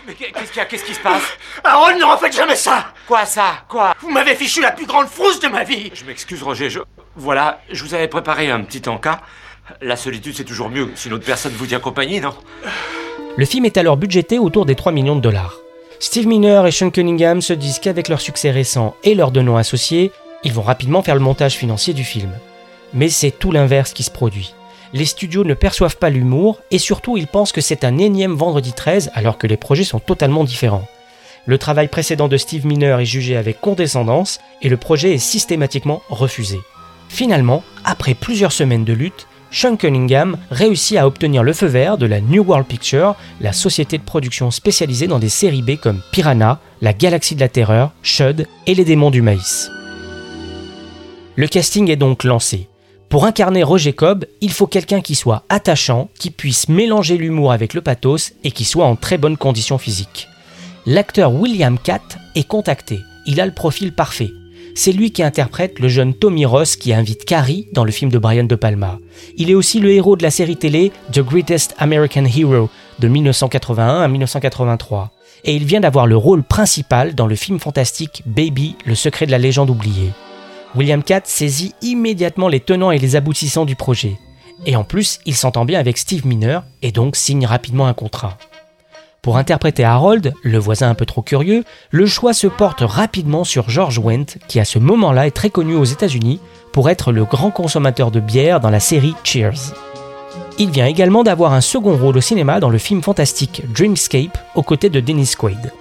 Mais 0.07 0.13
qu'est-ce 0.13 0.53
qu'il 0.53 0.59
y 0.59 0.61
a 0.61 0.67
Qu'est-ce 0.67 0.85
qui 0.85 0.93
se 0.93 1.01
passe 1.01 1.23
Harold, 1.65 1.99
ne 1.99 2.05
refaites 2.05 2.37
jamais 2.37 2.55
ça 2.55 2.93
Quoi 3.09 3.25
ça 3.25 3.65
Quoi 3.67 3.95
Vous 4.03 4.11
m'avez 4.11 4.35
fichu 4.35 4.61
la 4.61 4.73
plus 4.73 4.85
grande 4.85 5.07
frousse 5.07 5.41
de 5.41 5.49
ma 5.49 5.65
vie 5.65 5.91
Je 5.95 6.05
m'excuse, 6.05 6.43
Roger. 6.43 6.69
Je... 6.69 6.81
Voilà, 7.17 7.61
je 7.73 7.83
vous 7.83 7.95
avais 7.95 8.09
préparé 8.09 8.51
un 8.51 8.61
petit 8.61 8.87
encas. 8.91 9.23
La 9.81 9.97
solitude, 9.97 10.35
c'est 10.37 10.45
toujours 10.45 10.69
mieux 10.69 10.91
si 10.97 11.09
une 11.09 11.15
autre 11.15 11.25
personne 11.25 11.53
vous 11.53 11.67
tient 11.67 11.81
compagnie, 11.81 12.21
non 12.21 12.35
Le 13.39 13.45
film 13.47 13.65
est 13.65 13.79
alors 13.79 13.97
budgété 13.97 14.39
autour 14.39 14.67
des 14.67 14.75
3 14.75 14.93
millions 14.93 15.17
de 15.17 15.23
dollars. 15.23 15.55
Steve 15.99 16.27
Miner 16.27 16.65
et 16.67 16.73
Sean 16.73 16.91
Cunningham 16.91 17.41
se 17.41 17.55
disent 17.55 17.79
qu'avec 17.79 18.09
leur 18.09 18.21
succès 18.21 18.51
récent 18.51 18.95
et 19.03 19.15
leurs 19.15 19.31
deux 19.31 19.41
noms 19.41 19.57
associés, 19.57 20.13
ils 20.45 20.53
vont 20.53 20.63
rapidement 20.63 21.03
faire 21.03 21.15
le 21.15 21.21
montage 21.21 21.55
financier 21.55 21.95
du 21.95 22.05
film. 22.05 22.31
Mais 22.95 23.09
c'est 23.09 23.31
tout 23.31 23.53
l'inverse 23.53 23.93
qui 23.93 24.03
se 24.03 24.11
produit. 24.11 24.55
Les 24.93 25.05
studios 25.05 25.45
ne 25.45 25.55
perçoivent 25.55 25.99
pas 25.99 26.11
l'humour 26.11 26.61
et 26.71 26.79
surtout 26.79 27.17
ils 27.17 27.27
pensent 27.27 27.53
que 27.53 27.61
c'est 27.61 27.85
un 27.85 27.99
énième 27.99 28.35
vendredi 28.35 28.73
13 28.73 29.11
alors 29.15 29.39
que 29.39 29.47
les 29.47 29.57
projets 29.57 29.85
sont 29.85 29.99
totalement 29.99 30.45
différents. 30.45 30.87
Le 31.47 31.59
travail 31.59 31.89
précédent 31.89 32.29
de 32.29 32.37
Steve 32.37 32.67
Miner 32.67 32.97
est 33.01 33.05
jugé 33.05 33.37
avec 33.37 33.61
condescendance 33.61 34.41
et 34.63 34.69
le 34.69 34.77
projet 34.77 35.15
est 35.15 35.19
systématiquement 35.19 36.03
refusé. 36.09 36.59
Finalement, 37.09 37.63
après 37.85 38.15
plusieurs 38.15 38.53
semaines 38.53 38.85
de 38.85 38.93
lutte, 38.93 39.29
Sean 39.53 39.77
Cunningham 39.77 40.39
réussit 40.51 40.99
à 40.99 41.07
obtenir 41.07 41.43
le 41.43 41.53
feu 41.53 41.67
vert 41.67 41.99
de 41.99 42.07
la 42.07 42.21
New 42.21 42.43
World 42.43 42.67
Picture, 42.67 43.15
la 43.41 43.53
société 43.53 43.97
de 43.97 44.03
production 44.03 44.51
spécialisée 44.51 45.07
dans 45.07 45.21
des 45.21 45.29
séries 45.29 45.63
B 45.63 45.77
comme 45.77 46.03
Piranha, 46.11 46.59
La 46.83 46.93
Galaxie 46.93 47.37
de 47.37 47.41
la 47.41 47.49
Terreur, 47.49 47.93
Shud 48.03 48.47
et 48.67 48.75
Les 48.75 48.85
Démons 48.85 49.11
du 49.11 49.23
Maïs. 49.23 49.71
Le 51.39 51.47
casting 51.47 51.91
est 51.91 51.97
donc 51.97 52.25
lancé. 52.25 52.67
Pour 53.11 53.27
incarner 53.27 53.63
Roger 53.63 53.93
Cobb, 53.93 54.25
il 54.41 54.51
faut 54.51 54.67
quelqu'un 54.67 55.03
qui 55.03 55.15
soit 55.15 55.45
attachant, 55.51 56.09
qui 56.19 56.31
puisse 56.31 56.71
mélanger 56.71 57.19
l'humour 57.19 57.53
avec 57.53 57.75
le 57.75 57.83
pathos 57.83 58.33
et 58.43 58.51
qui 58.51 58.65
soit 58.65 58.87
en 58.87 58.97
très 58.97 59.19
bonne 59.19 59.37
condition 59.37 59.77
physique. 59.77 60.29
L'acteur 60.87 61.35
William 61.35 61.79
Catt 61.79 62.17
est 62.37 62.49
contacté. 62.49 63.01
Il 63.27 63.39
a 63.39 63.45
le 63.45 63.53
profil 63.53 63.93
parfait. 63.93 64.31
C'est 64.75 64.93
lui 64.93 65.11
qui 65.11 65.23
interprète 65.23 65.79
le 65.79 65.89
jeune 65.89 66.15
Tommy 66.15 66.47
Ross 66.47 66.75
qui 66.75 66.95
invite 66.95 67.27
Carrie 67.27 67.69
dans 67.75 67.85
le 67.85 67.93
film 67.93 68.11
de 68.11 68.19
Brian 68.19 68.45
De 68.45 68.55
Palma. 68.55 68.99
Il 69.37 69.51
est 69.51 69.55
aussi 69.55 69.79
le 69.79 69.91
héros 69.91 70.17
de 70.17 70.23
la 70.23 70.31
série 70.31 70.57
télé 70.57 70.91
The 71.13 71.21
Greatest 71.21 71.75
American 71.79 72.25
Hero 72.25 72.71
de 72.99 73.09
1981 73.09 74.01
à 74.01 74.09
1983. 74.09 75.13
Et 75.45 75.55
il 75.55 75.67
vient 75.67 75.81
d'avoir 75.81 76.07
le 76.07 76.17
rôle 76.17 76.43
principal 76.43 77.15
dans 77.15 77.27
le 77.27 77.37
film 77.37 77.59
fantastique 77.61 78.23
Baby, 78.25 78.77
le 78.87 78.95
secret 78.95 79.27
de 79.27 79.31
la 79.31 79.39
légende 79.39 79.69
oubliée. 79.69 80.13
William 80.77 81.03
Catt 81.03 81.27
saisit 81.27 81.75
immédiatement 81.81 82.49
les 82.49 82.61
tenants 82.61 82.91
et 82.91 82.99
les 82.99 83.17
aboutissants 83.17 83.65
du 83.65 83.77
projet. 83.77 84.19
Et 84.67 84.77
en 84.77 84.85
plus, 84.85 85.21
il 85.25 85.35
s'entend 85.35 85.65
bien 85.65 85.81
avec 85.81 85.97
Steve 85.97 86.27
Miner 86.27 86.61
et 86.83 86.93
donc 86.93 87.17
signe 87.17 87.47
rapidement 87.47 87.87
un 87.87 87.95
contrat. 87.95 88.37
Pour 89.23 89.39
interpréter 89.39 89.85
Harold, 89.85 90.35
le 90.43 90.59
voisin 90.59 90.89
un 90.89 90.95
peu 90.95 91.07
trop 91.07 91.23
curieux, 91.23 91.65
le 91.91 92.07
choix 92.07 92.33
se 92.33 92.47
porte 92.47 92.83
rapidement 92.83 93.43
sur 93.43 93.69
George 93.69 93.99
Wendt, 93.99 94.39
qui 94.47 94.61
à 94.61 94.65
ce 94.65 94.79
moment-là 94.79 95.27
est 95.27 95.33
très 95.33 95.51
connu 95.51 95.75
aux 95.75 95.85
États-Unis 95.85 96.41
pour 96.73 96.91
être 96.91 97.11
le 97.11 97.25
grand 97.25 97.51
consommateur 97.51 98.11
de 98.11 98.21
bière 98.21 98.61
dans 98.61 98.71
la 98.71 98.79
série 98.79 99.15
Cheers. 99.25 99.75
Il 100.59 100.71
vient 100.71 100.87
également 100.87 101.25
d'avoir 101.25 101.55
un 101.55 101.61
second 101.61 101.97
rôle 101.97 102.19
au 102.19 102.21
cinéma 102.21 102.61
dans 102.61 102.71
le 102.71 102.79
film 102.79 103.03
fantastique 103.03 103.63
Dreamscape 103.73 104.39
aux 104.55 104.63
côtés 104.63 104.91
de 104.91 105.01
Dennis 105.01 105.35
Quaid. 105.37 105.73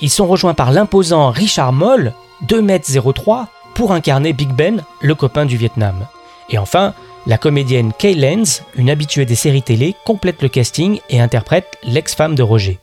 Ils 0.00 0.10
sont 0.10 0.26
rejoints 0.26 0.54
par 0.54 0.72
l'imposant 0.72 1.30
Richard 1.30 1.72
Moll, 1.72 2.14
2m03, 2.48 3.46
pour 3.74 3.92
incarner 3.92 4.32
Big 4.32 4.50
Ben, 4.50 4.82
le 5.00 5.14
copain 5.14 5.46
du 5.46 5.56
Vietnam. 5.56 6.06
Et 6.50 6.58
enfin, 6.58 6.94
la 7.26 7.38
comédienne 7.38 7.92
Kay 7.98 8.14
Lenz, 8.14 8.62
une 8.76 8.90
habituée 8.90 9.24
des 9.24 9.34
séries 9.34 9.62
télé, 9.62 9.94
complète 10.04 10.42
le 10.42 10.48
casting 10.48 11.00
et 11.10 11.20
interprète 11.20 11.78
l'ex-femme 11.84 12.34
de 12.34 12.42
Roger. 12.42 12.78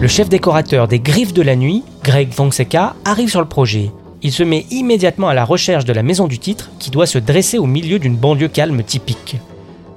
Le 0.00 0.06
chef 0.06 0.28
décorateur 0.28 0.86
des 0.86 1.00
Griffes 1.00 1.32
de 1.32 1.42
la 1.42 1.56
Nuit, 1.56 1.82
Greg 2.04 2.32
Fonseca, 2.32 2.94
arrive 3.04 3.30
sur 3.30 3.40
le 3.40 3.48
projet. 3.48 3.90
Il 4.22 4.32
se 4.32 4.42
met 4.42 4.66
immédiatement 4.70 5.28
à 5.28 5.34
la 5.34 5.44
recherche 5.44 5.84
de 5.84 5.92
la 5.92 6.02
maison 6.02 6.26
du 6.26 6.38
titre 6.38 6.70
qui 6.78 6.90
doit 6.90 7.06
se 7.06 7.18
dresser 7.18 7.58
au 7.58 7.66
milieu 7.66 7.98
d'une 7.98 8.16
banlieue 8.16 8.48
calme 8.48 8.82
typique. 8.82 9.36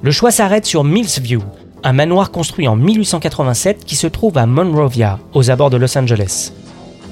Le 0.01 0.11
choix 0.11 0.31
s'arrête 0.31 0.65
sur 0.65 0.83
Millsview, 0.83 1.41
un 1.83 1.93
manoir 1.93 2.31
construit 2.31 2.67
en 2.67 2.75
1887 2.75 3.85
qui 3.85 3.95
se 3.95 4.07
trouve 4.07 4.37
à 4.37 4.45
Monrovia, 4.45 5.19
aux 5.33 5.51
abords 5.51 5.69
de 5.69 5.77
Los 5.77 5.97
Angeles. 5.97 6.51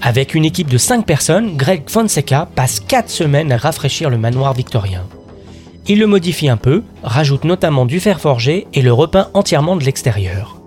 Avec 0.02 0.34
une 0.34 0.46
équipe 0.46 0.70
de 0.70 0.78
5 0.78 1.06
personnes, 1.06 1.58
Greg 1.58 1.84
Fonseca 1.90 2.48
passe 2.56 2.80
4 2.80 3.10
semaines 3.10 3.52
à 3.52 3.58
rafraîchir 3.58 4.10
le 4.10 4.18
manoir 4.18 4.54
victorien. 4.54 5.04
Il 5.88 6.00
le 6.00 6.08
modifie 6.08 6.48
un 6.48 6.58
peu, 6.58 6.84
rajoute 7.04 7.44
notamment 7.44 7.86
du 7.86 8.00
fer 8.00 8.22
forgé 8.22 8.68
et 8.74 8.82
le 8.82 8.94
repeint 8.94 9.28
entièrement 9.34 9.76
de 9.76 9.84
l'extérieur. 9.84 10.62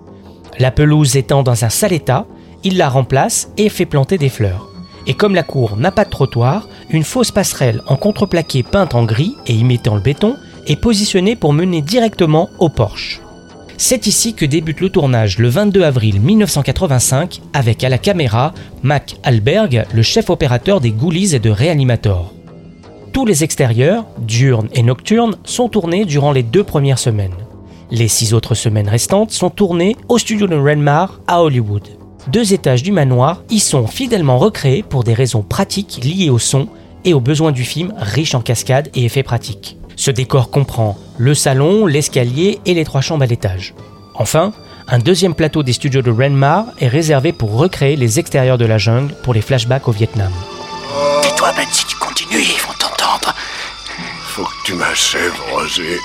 La 0.59 0.69
pelouse 0.69 1.15
étant 1.15 1.41
dans 1.41 1.65
un 1.65 1.69
sale 1.69 1.93
état, 1.93 2.27
il 2.63 2.77
la 2.77 2.89
remplace 2.89 3.49
et 3.57 3.69
fait 3.69 3.87
planter 3.87 4.17
des 4.17 4.29
fleurs. 4.29 4.69
Et 5.07 5.15
comme 5.15 5.33
la 5.33 5.43
cour 5.43 5.77
n'a 5.77 5.91
pas 5.91 6.05
de 6.05 6.11
trottoir, 6.11 6.67
une 6.91 7.03
fausse 7.03 7.31
passerelle 7.31 7.81
en 7.87 7.95
contreplaqué 7.95 8.61
peinte 8.61 8.93
en 8.93 9.03
gris 9.03 9.35
et 9.47 9.53
imitant 9.53 9.95
le 9.95 10.01
béton 10.01 10.35
est 10.67 10.75
positionnée 10.75 11.35
pour 11.35 11.53
mener 11.53 11.81
directement 11.81 12.49
au 12.59 12.69
Porsche. 12.69 13.22
C'est 13.85 14.07
ici 14.07 14.33
que 14.33 14.45
débute 14.45 14.79
le 14.79 14.89
tournage 14.89 15.39
le 15.39 15.49
22 15.49 15.83
avril 15.83 16.21
1985 16.21 17.41
avec 17.51 17.83
à 17.83 17.89
la 17.89 17.97
caméra 17.97 18.53
Mac 18.81 19.17
Alberg, 19.23 19.85
le 19.93 20.01
chef 20.01 20.29
opérateur 20.29 20.79
des 20.79 20.91
Ghoulies 20.91 21.35
et 21.35 21.39
de 21.39 21.49
Reanimator. 21.49 22.33
Tous 23.11 23.25
les 23.25 23.43
extérieurs, 23.43 24.05
diurnes 24.19 24.69
et 24.71 24.83
nocturnes, 24.83 25.35
sont 25.43 25.67
tournés 25.67 26.05
durant 26.05 26.31
les 26.31 26.43
deux 26.43 26.63
premières 26.63 26.97
semaines. 26.97 27.35
Les 27.91 28.07
six 28.07 28.33
autres 28.33 28.55
semaines 28.55 28.87
restantes 28.87 29.31
sont 29.31 29.49
tournées 29.49 29.97
au 30.07 30.17
studio 30.17 30.47
de 30.47 30.55
Renmar 30.55 31.19
à 31.27 31.43
Hollywood. 31.43 31.85
Deux 32.27 32.53
étages 32.53 32.83
du 32.83 32.93
manoir 32.93 33.43
y 33.49 33.59
sont 33.59 33.87
fidèlement 33.87 34.37
recréés 34.37 34.81
pour 34.81 35.03
des 35.03 35.13
raisons 35.13 35.41
pratiques 35.43 35.99
liées 36.01 36.29
au 36.29 36.39
son 36.39 36.69
et 37.03 37.13
aux 37.13 37.19
besoins 37.19 37.51
du 37.51 37.65
film 37.65 37.93
riche 37.97 38.33
en 38.33 38.39
cascades 38.39 38.87
et 38.95 39.03
effets 39.03 39.23
pratiques. 39.23 39.75
Ce 39.95 40.11
décor 40.11 40.49
comprend 40.49 40.97
le 41.17 41.33
salon, 41.33 41.85
l'escalier 41.85 42.59
et 42.65 42.73
les 42.73 42.85
trois 42.85 43.01
chambres 43.01 43.23
à 43.23 43.27
l'étage. 43.27 43.73
Enfin, 44.15 44.51
un 44.87 44.99
deuxième 44.99 45.33
plateau 45.35 45.63
des 45.63 45.73
studios 45.73 46.01
de 46.01 46.11
Renmar 46.11 46.65
est 46.79 46.87
réservé 46.87 47.31
pour 47.31 47.55
recréer 47.55 47.95
les 47.95 48.19
extérieurs 48.19 48.57
de 48.57 48.65
la 48.65 48.77
jungle 48.77 49.13
pour 49.23 49.33
les 49.33 49.41
flashbacks 49.41 49.87
au 49.87 49.91
Vietnam. 49.91 50.31
Tais-toi, 51.21 51.53
Ben, 51.55 51.65
si 51.71 51.85
tu 51.85 51.95
continues, 51.95 52.41
ils 52.41 52.61
vont 52.61 52.73
t'entendre. 52.77 53.33
Faut 54.27 54.43
que 54.43 54.65
tu 54.65 54.73
m'achèves, 54.73 55.39
Roger. 55.51 55.97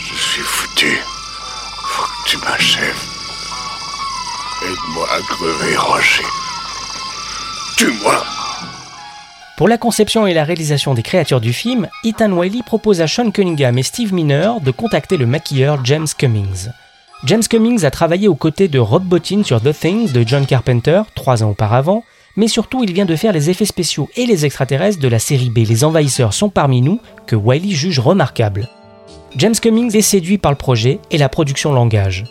Je 0.00 0.14
suis 0.18 0.42
foutu. 0.42 0.98
Faut 1.82 2.02
que 2.04 2.30
tu 2.30 2.38
m'achèves. 2.38 3.02
Aide-moi 4.62 5.06
à 5.12 5.20
crever, 5.20 5.76
Roger. 5.76 6.24
Tue-moi. 7.76 8.24
Pour 9.56 9.68
la 9.68 9.78
conception 9.78 10.26
et 10.26 10.34
la 10.34 10.44
réalisation 10.44 10.92
des 10.92 11.02
créatures 11.02 11.40
du 11.40 11.54
film, 11.54 11.88
Ethan 12.04 12.30
Wiley 12.30 12.60
propose 12.62 13.00
à 13.00 13.06
Sean 13.06 13.30
Cunningham 13.30 13.78
et 13.78 13.82
Steve 13.82 14.12
Miner 14.12 14.50
de 14.62 14.70
contacter 14.70 15.16
le 15.16 15.24
maquilleur 15.24 15.82
James 15.82 16.06
Cummings. 16.18 16.68
James 17.24 17.42
Cummings 17.42 17.86
a 17.86 17.90
travaillé 17.90 18.28
aux 18.28 18.34
côtés 18.34 18.68
de 18.68 18.78
Rob 18.78 19.04
Bottin 19.04 19.42
sur 19.42 19.62
The 19.62 19.72
Thing 19.72 20.12
de 20.12 20.28
John 20.28 20.44
Carpenter 20.44 21.00
trois 21.14 21.42
ans 21.42 21.50
auparavant, 21.50 22.04
mais 22.36 22.48
surtout 22.48 22.84
il 22.84 22.92
vient 22.92 23.06
de 23.06 23.16
faire 23.16 23.32
les 23.32 23.48
effets 23.48 23.64
spéciaux 23.64 24.10
et 24.14 24.26
les 24.26 24.44
extraterrestres 24.44 25.00
de 25.00 25.08
la 25.08 25.18
série 25.18 25.48
B 25.48 25.66
Les 25.66 25.84
Envahisseurs 25.84 26.34
sont 26.34 26.50
parmi 26.50 26.82
nous, 26.82 27.00
que 27.26 27.34
Wiley 27.34 27.70
juge 27.70 27.98
remarquable. 27.98 28.68
James 29.38 29.54
Cummings 29.54 29.96
est 29.96 30.02
séduit 30.02 30.36
par 30.36 30.52
le 30.52 30.58
projet 30.58 30.98
et 31.10 31.16
la 31.16 31.30
production 31.30 31.72
langage. 31.72 32.24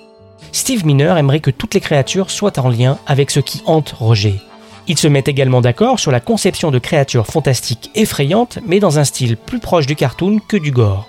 Steve 0.51 0.85
Miner 0.85 1.15
aimerait 1.17 1.39
que 1.39 1.49
toutes 1.49 1.73
les 1.73 1.81
créatures 1.81 2.29
soient 2.29 2.59
en 2.59 2.69
lien 2.69 2.99
avec 3.07 3.31
ce 3.31 3.39
qui 3.39 3.63
hante 3.65 3.95
Roger. 3.97 4.39
Ils 4.87 4.97
se 4.97 5.07
mettent 5.07 5.27
également 5.27 5.61
d'accord 5.61 5.99
sur 5.99 6.11
la 6.11 6.19
conception 6.19 6.69
de 6.69 6.79
créatures 6.79 7.25
fantastiques 7.25 7.89
effrayantes, 7.95 8.59
mais 8.65 8.79
dans 8.79 8.99
un 8.99 9.03
style 9.03 9.35
plus 9.35 9.59
proche 9.59 9.87
du 9.87 9.95
cartoon 9.95 10.39
que 10.47 10.57
du 10.57 10.71
gore. 10.71 11.07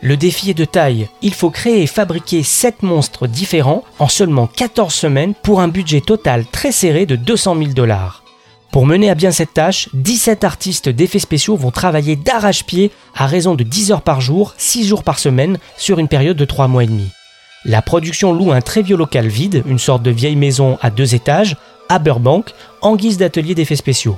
Le 0.00 0.16
défi 0.16 0.50
est 0.50 0.54
de 0.54 0.64
taille. 0.64 1.08
Il 1.22 1.34
faut 1.34 1.50
créer 1.50 1.82
et 1.82 1.86
fabriquer 1.86 2.42
7 2.42 2.82
monstres 2.82 3.26
différents 3.26 3.82
en 3.98 4.08
seulement 4.08 4.46
14 4.46 4.94
semaines 4.94 5.34
pour 5.42 5.60
un 5.60 5.68
budget 5.68 6.00
total 6.00 6.44
très 6.46 6.70
serré 6.70 7.06
de 7.06 7.16
200 7.16 7.56
000 7.56 7.70
dollars. 7.72 8.22
Pour 8.70 8.86
mener 8.86 9.08
à 9.08 9.14
bien 9.14 9.30
cette 9.30 9.54
tâche, 9.54 9.88
17 9.94 10.44
artistes 10.44 10.88
d'effets 10.88 11.18
spéciaux 11.18 11.56
vont 11.56 11.70
travailler 11.70 12.14
d'arrache-pied 12.14 12.90
à 13.14 13.26
raison 13.26 13.54
de 13.54 13.64
10 13.64 13.90
heures 13.90 14.02
par 14.02 14.20
jour, 14.20 14.54
6 14.58 14.86
jours 14.86 15.02
par 15.02 15.18
semaine, 15.18 15.58
sur 15.78 15.98
une 15.98 16.08
période 16.08 16.36
de 16.36 16.44
3 16.44 16.68
mois 16.68 16.84
et 16.84 16.88
demi. 16.88 17.08
La 17.64 17.82
production 17.82 18.32
loue 18.32 18.52
un 18.52 18.60
très 18.60 18.82
vieux 18.82 18.96
local 18.96 19.26
vide, 19.26 19.64
une 19.66 19.78
sorte 19.78 20.02
de 20.02 20.10
vieille 20.10 20.36
maison 20.36 20.78
à 20.82 20.90
deux 20.90 21.14
étages, 21.14 21.56
à 21.88 21.98
Burbank, 21.98 22.52
en 22.82 22.96
guise 22.96 23.18
d'atelier 23.18 23.54
d'effets 23.54 23.76
spéciaux. 23.76 24.16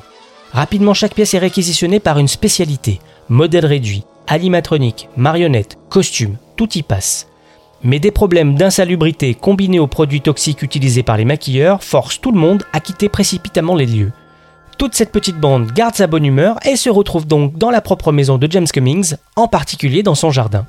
Rapidement, 0.52 0.94
chaque 0.94 1.14
pièce 1.14 1.34
est 1.34 1.38
réquisitionnée 1.38 2.00
par 2.00 2.18
une 2.18 2.28
spécialité, 2.28 3.00
modèle 3.28 3.66
réduit, 3.66 4.04
animatronique, 4.26 5.08
marionnette, 5.16 5.78
costume, 5.88 6.36
tout 6.56 6.68
y 6.76 6.82
passe. 6.82 7.28
Mais 7.82 8.00
des 8.00 8.10
problèmes 8.10 8.54
d'insalubrité 8.54 9.34
combinés 9.34 9.78
aux 9.78 9.86
produits 9.86 10.20
toxiques 10.20 10.62
utilisés 10.62 11.02
par 11.02 11.16
les 11.16 11.24
maquilleurs 11.24 11.84
forcent 11.84 12.20
tout 12.20 12.32
le 12.32 12.40
monde 12.40 12.64
à 12.72 12.80
quitter 12.80 13.08
précipitamment 13.08 13.76
les 13.76 13.86
lieux. 13.86 14.12
Toute 14.78 14.94
cette 14.94 15.12
petite 15.12 15.38
bande 15.38 15.72
garde 15.72 15.94
sa 15.94 16.06
bonne 16.06 16.24
humeur 16.24 16.56
et 16.64 16.76
se 16.76 16.90
retrouve 16.90 17.26
donc 17.26 17.56
dans 17.56 17.70
la 17.70 17.80
propre 17.80 18.12
maison 18.12 18.38
de 18.38 18.50
James 18.50 18.66
Cummings, 18.66 19.14
en 19.36 19.48
particulier 19.48 20.02
dans 20.02 20.14
son 20.14 20.30
jardin. 20.30 20.66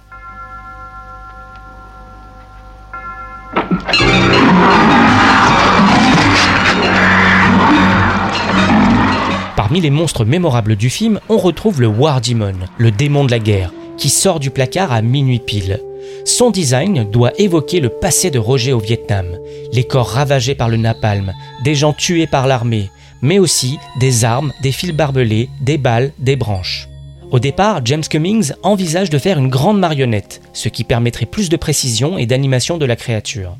Les 9.81 9.89
monstres 9.89 10.25
mémorables 10.25 10.75
du 10.75 10.89
film, 10.89 11.21
on 11.29 11.37
retrouve 11.37 11.79
le 11.79 11.87
War 11.87 12.19
Demon, 12.19 12.55
le 12.77 12.91
démon 12.91 13.23
de 13.23 13.31
la 13.31 13.39
guerre, 13.39 13.71
qui 13.95 14.09
sort 14.09 14.41
du 14.41 14.49
placard 14.49 14.91
à 14.91 15.01
minuit 15.01 15.39
pile. 15.39 15.79
Son 16.25 16.51
design 16.51 17.09
doit 17.09 17.31
évoquer 17.39 17.79
le 17.79 17.87
passé 17.87 18.29
de 18.29 18.39
Roger 18.39 18.73
au 18.73 18.79
Vietnam, 18.79 19.25
les 19.71 19.85
corps 19.85 20.09
ravagés 20.09 20.53
par 20.53 20.67
le 20.67 20.75
napalm, 20.75 21.31
des 21.63 21.75
gens 21.75 21.93
tués 21.93 22.27
par 22.27 22.45
l'armée, 22.45 22.89
mais 23.21 23.39
aussi 23.39 23.79
des 24.01 24.25
armes, 24.25 24.51
des 24.61 24.73
fils 24.73 24.91
barbelés, 24.91 25.47
des 25.61 25.77
balles, 25.77 26.11
des 26.19 26.35
branches. 26.35 26.89
Au 27.31 27.39
départ, 27.39 27.79
James 27.85 28.03
Cummings 28.03 28.51
envisage 28.63 29.09
de 29.09 29.17
faire 29.17 29.39
une 29.39 29.49
grande 29.49 29.79
marionnette, 29.79 30.41
ce 30.51 30.67
qui 30.67 30.83
permettrait 30.83 31.25
plus 31.25 31.47
de 31.47 31.55
précision 31.55 32.17
et 32.17 32.25
d'animation 32.25 32.77
de 32.77 32.85
la 32.85 32.97
créature. 32.97 33.55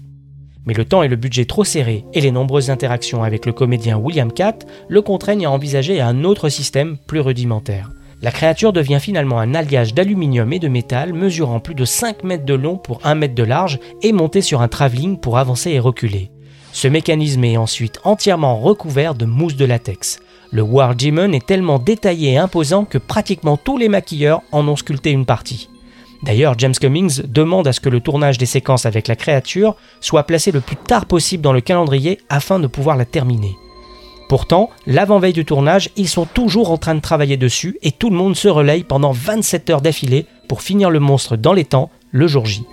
Mais 0.66 0.74
le 0.74 0.86
temps 0.86 1.04
et 1.04 1.08
le 1.08 1.16
budget 1.16 1.46
trop 1.46 1.63
serrés 1.63 2.06
et 2.13 2.22
les 2.22 2.32
nombreuses 2.32 2.70
interactions 2.70 3.24
avec 3.24 3.46
le 3.46 3.54
comédien 3.54 3.98
William 3.98 4.32
Catt 4.32 4.68
le 4.88 5.01
contraignent 5.01 5.46
à 5.46 5.51
envisager 5.51 6.01
un 6.01 6.24
autre 6.24 6.50
système 6.50 6.98
plus 7.08 7.20
rudimentaire. 7.20 7.92
La 8.22 8.32
créature 8.32 8.74
devient 8.74 9.00
finalement 9.00 9.39
un 9.39 9.56
alliage 9.56 9.94
d'aluminium 9.94 10.51
et 10.51 10.60
de 10.60 10.68
métal 10.68 11.13
mesurant 11.13 11.62
plus 11.62 11.75
de 11.75 11.86
5 11.86 12.25
mètres 12.25 12.46
de 12.46 12.54
long 12.54 12.75
pour 12.75 13.00
1 13.06 13.16
mètre 13.16 13.36
de 13.36 13.44
large 13.44 13.80
et 14.01 14.12
monté 14.12 14.42
sur 14.42 14.62
un 14.62 14.68
travelling 14.68 15.18
pour 15.18 15.38
avancer 15.38 15.72
et 15.72 15.80
reculer. 15.80 16.30
Ce 16.74 16.88
mécanisme 16.88 17.44
est 17.46 17.58
ensuite 17.58 18.00
entièrement 18.04 18.60
recouvert 18.60 19.16
de 19.16 19.25
mousse 19.25 19.56
de 19.56 19.66
latex. 19.66 20.20
Le 20.51 20.62
War 20.62 20.96
Demon 20.96 21.32
est 21.32 21.46
tellement 21.46 21.80
détaillé 21.80 22.34
et 22.34 22.38
imposant 22.38 22.84
que 22.84 22.98
pratiquement 22.98 23.56
tous 23.56 23.78
les 23.78 23.89
maquilleurs 23.89 24.42
en 24.51 24.68
ont 24.68 24.75
sculpté 24.75 25.12
une 25.12 25.25
partie. 25.25 25.70
D'ailleurs, 26.23 26.55
James 26.57 26.73
Cummings 26.73 27.21
demande 27.27 27.67
à 27.67 27.73
ce 27.73 27.79
que 27.79 27.89
le 27.89 28.01
tournage 28.01 28.38
des 28.38 28.45
séquences 28.45 28.85
avec 28.85 29.07
la 29.07 29.15
créature 29.15 29.75
soit 30.01 30.23
placé 30.23 30.51
le 30.51 30.59
plus 30.59 30.75
tard 30.75 31.05
possible 31.05 31.43
dans 31.43 31.53
le 31.53 31.61
calendrier 31.61 32.19
afin 32.29 32.59
de 32.59 32.67
pouvoir 32.67 32.97
la 32.97 33.05
terminer. 33.05 33.55
Pourtant, 34.27 34.69
l'avant-veille 34.85 35.33
du 35.33 35.45
tournage, 35.45 35.89
ils 35.95 36.07
sont 36.07 36.25
toujours 36.25 36.71
en 36.71 36.77
train 36.77 36.93
de 36.93 36.99
travailler 36.99 37.38
dessus 37.38 37.79
et 37.81 37.91
tout 37.91 38.09
le 38.09 38.15
monde 38.15 38.35
se 38.35 38.47
relaye 38.47 38.83
pendant 38.83 39.11
27 39.11 39.69
heures 39.69 39.81
d'affilée 39.81 40.25
pour 40.47 40.61
finir 40.61 40.91
le 40.91 40.99
monstre 40.99 41.35
dans 41.35 41.53
les 41.53 41.65
temps 41.65 41.89
le 42.11 42.27
jour 42.27 42.45
J. 42.45 42.63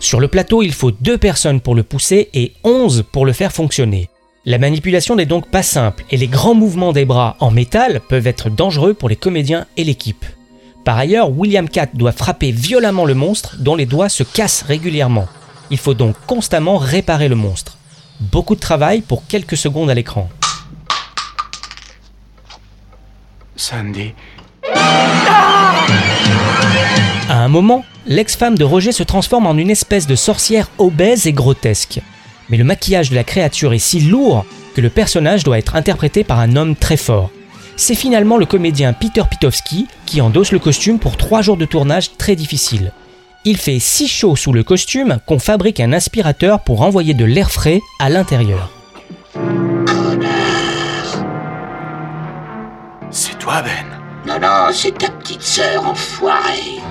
Sur 0.00 0.18
le 0.18 0.28
plateau, 0.28 0.62
il 0.62 0.72
faut 0.72 0.90
deux 0.90 1.18
personnes 1.18 1.60
pour 1.60 1.74
le 1.74 1.82
pousser 1.82 2.30
et 2.32 2.54
11 2.64 3.04
pour 3.12 3.26
le 3.26 3.32
faire 3.32 3.52
fonctionner. 3.52 4.08
La 4.46 4.58
manipulation 4.58 5.14
n'est 5.14 5.26
donc 5.26 5.48
pas 5.48 5.62
simple 5.62 6.04
et 6.10 6.16
les 6.16 6.26
grands 6.26 6.54
mouvements 6.54 6.92
des 6.92 7.04
bras 7.04 7.36
en 7.40 7.50
métal 7.50 8.00
peuvent 8.08 8.26
être 8.26 8.48
dangereux 8.48 8.94
pour 8.94 9.10
les 9.10 9.16
comédiens 9.16 9.66
et 9.76 9.84
l'équipe. 9.84 10.24
Par 10.84 10.96
ailleurs, 10.96 11.30
William 11.30 11.68
Catt 11.68 11.90
doit 11.94 12.12
frapper 12.12 12.52
violemment 12.52 13.04
le 13.04 13.14
monstre 13.14 13.56
dont 13.58 13.76
les 13.76 13.86
doigts 13.86 14.08
se 14.08 14.22
cassent 14.22 14.62
régulièrement. 14.62 15.28
Il 15.70 15.78
faut 15.78 15.94
donc 15.94 16.16
constamment 16.26 16.78
réparer 16.78 17.28
le 17.28 17.36
monstre. 17.36 17.76
Beaucoup 18.20 18.54
de 18.54 18.60
travail 18.60 19.02
pour 19.02 19.26
quelques 19.26 19.56
secondes 19.56 19.90
à 19.90 19.94
l'écran. 19.94 20.28
Sandy. 23.56 24.14
À 27.28 27.36
un 27.44 27.48
moment, 27.48 27.84
l'ex-femme 28.06 28.56
de 28.56 28.64
Roger 28.64 28.92
se 28.92 29.02
transforme 29.02 29.46
en 29.46 29.56
une 29.56 29.70
espèce 29.70 30.06
de 30.06 30.16
sorcière 30.16 30.68
obèse 30.78 31.26
et 31.26 31.32
grotesque. 31.32 32.00
Mais 32.48 32.56
le 32.56 32.64
maquillage 32.64 33.10
de 33.10 33.14
la 33.14 33.24
créature 33.24 33.72
est 33.74 33.78
si 33.78 34.00
lourd 34.00 34.44
que 34.74 34.80
le 34.80 34.90
personnage 34.90 35.44
doit 35.44 35.58
être 35.58 35.76
interprété 35.76 36.24
par 36.24 36.40
un 36.40 36.56
homme 36.56 36.74
très 36.74 36.96
fort. 36.96 37.30
C'est 37.80 37.94
finalement 37.94 38.36
le 38.36 38.44
comédien 38.44 38.92
Peter 38.92 39.22
Pitowski 39.28 39.86
qui 40.04 40.20
endosse 40.20 40.52
le 40.52 40.58
costume 40.58 40.98
pour 40.98 41.16
trois 41.16 41.40
jours 41.40 41.56
de 41.56 41.64
tournage 41.64 42.18
très 42.18 42.36
difficiles. 42.36 42.92
Il 43.46 43.56
fait 43.56 43.78
si 43.78 44.06
chaud 44.06 44.36
sous 44.36 44.52
le 44.52 44.62
costume 44.62 45.18
qu'on 45.24 45.38
fabrique 45.38 45.80
un 45.80 45.94
aspirateur 45.94 46.60
pour 46.60 46.82
envoyer 46.82 47.14
de 47.14 47.24
l'air 47.24 47.50
frais 47.50 47.80
à 47.98 48.10
l'intérieur. 48.10 48.70
C'est 53.10 53.38
toi, 53.38 53.62
Ben. 53.62 53.86
Non, 54.26 54.38
non, 54.38 54.70
c'est 54.74 54.98
ta 54.98 55.08
petite 55.08 55.40
sœur 55.40 55.86
enfoirée. 55.86 56.82